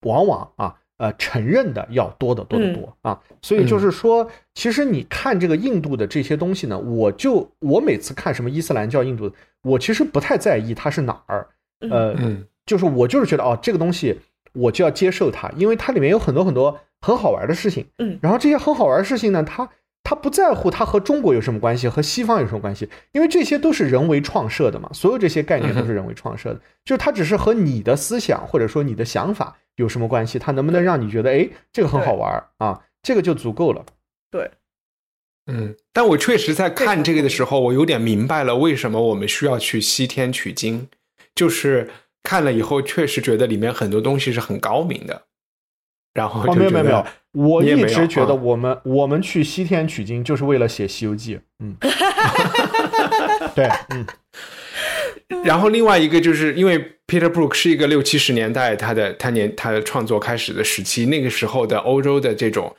[0.06, 3.22] 往往啊呃承认的要多得多得多啊！
[3.41, 9.32] 所以就是说，其实你看这个印度的这些东西呢，我就我每次看什么伊斯兰教印度，
[9.62, 11.48] 我其实不太在意它是哪儿，
[11.91, 12.16] 呃。
[12.68, 14.19] 就是我就是觉得哦，这个东西
[14.53, 17.88] 我就要接受它，因为它里面有很多很多很好玩的事情。
[17.98, 19.69] 嗯，然后这些很好玩的事情呢，它
[20.03, 26.61] 它不在乎它和中国有什么关系，和西方有什么关系，因为这些都是人为创设的嘛，所有这些概念都是人为创设的。
[26.85, 33.85] 就是它只是和你的思想或者说你的想法有什么关系，它能不能让你觉得哎这个很好玩啊，这个就足够了。
[34.30, 34.52] 对，
[35.45, 40.89] 嗯，但我确实在看这个的时候，我有点明白了为什么我们需要去西天取经，
[41.34, 41.89] 就是。
[42.23, 45.23] 看了以后，确实觉得里面很多东西是很高明的。
[46.14, 51.35] 然后没有没有没有，我一直觉得我们我们去西天取经就是为了写《西游记》。
[51.60, 51.76] 嗯，
[53.53, 54.03] 对，嗯。
[55.45, 62.76] 然后另外一个就是因为 Peter Brook 是一个六七十年代他的他年他的创作开始的时期，那个时候的欧洲的这种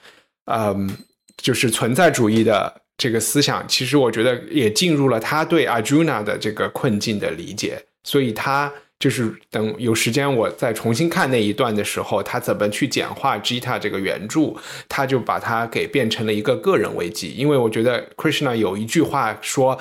[0.46, 0.90] 嗯，
[1.36, 8.72] 就是存在主义的这个思想，其实我觉得也进入了他对 Arjuna 的这个困境的理解，所以他。
[8.98, 14.56] 就是等有时间我再重新看那一段的时候，他怎么去简化 Gita 这个原著，
[14.88, 17.30] 他就把它给变成了一个个人危机。
[17.30, 19.78] 因为我觉得 Krishna 有一句话说，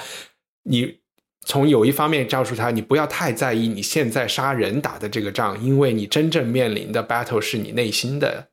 [0.66, 1.00] 你
[1.46, 8.50] 从有一方面告诉他，你不要太在意你现在杀人打的这个仗，因为你真正面临的 battle 是你内心的，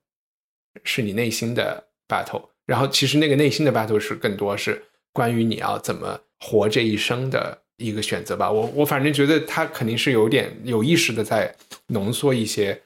[0.83, 2.49] 是你内心的 battle。
[2.65, 7.64] 然后其实那个内心的 battle 是更多是关于你要怎么活这一生的。
[7.77, 11.55] 一个选择吧，我我反正觉得他肯定是有点有意识的在
[11.89, 12.83] 浓缩一些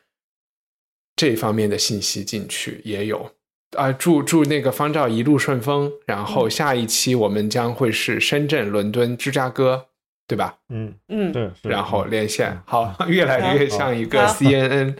[1.14, 3.32] 这方面的信息进去，也有。
[3.76, 9.88] 啊，祝祝那个方照一路顺风，然后下一期我们将会是深圳、伦敦、芝加哥
[10.28, 10.54] 对吧？
[10.68, 11.68] 嗯嗯，是是。
[11.70, 14.94] 然后连线嗯，好，越来越像一个 CNN。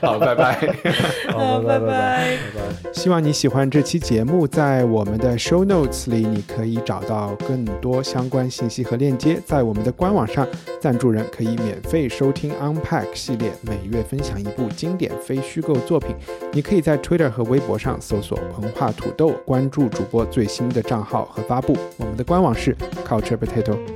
[0.00, 0.54] 好，拜拜。
[1.28, 2.92] 好，拜拜拜拜拜。
[2.92, 9.40] 希望你喜欢这期节目，在我们的 show notes 里，你可以找到更多相关信息和链接。
[9.44, 10.46] 在我们的官网上，
[10.80, 16.14] 赞助人可以免费收听 Unpack 系列，每月分享一部经典非虚构作品。
[16.52, 21.76] 你可以在 Twitter 和微博上搜索“文化土豆”，关注主播最新的账号和发布。
[21.96, 23.95] 我们的官网是 culturepotato 点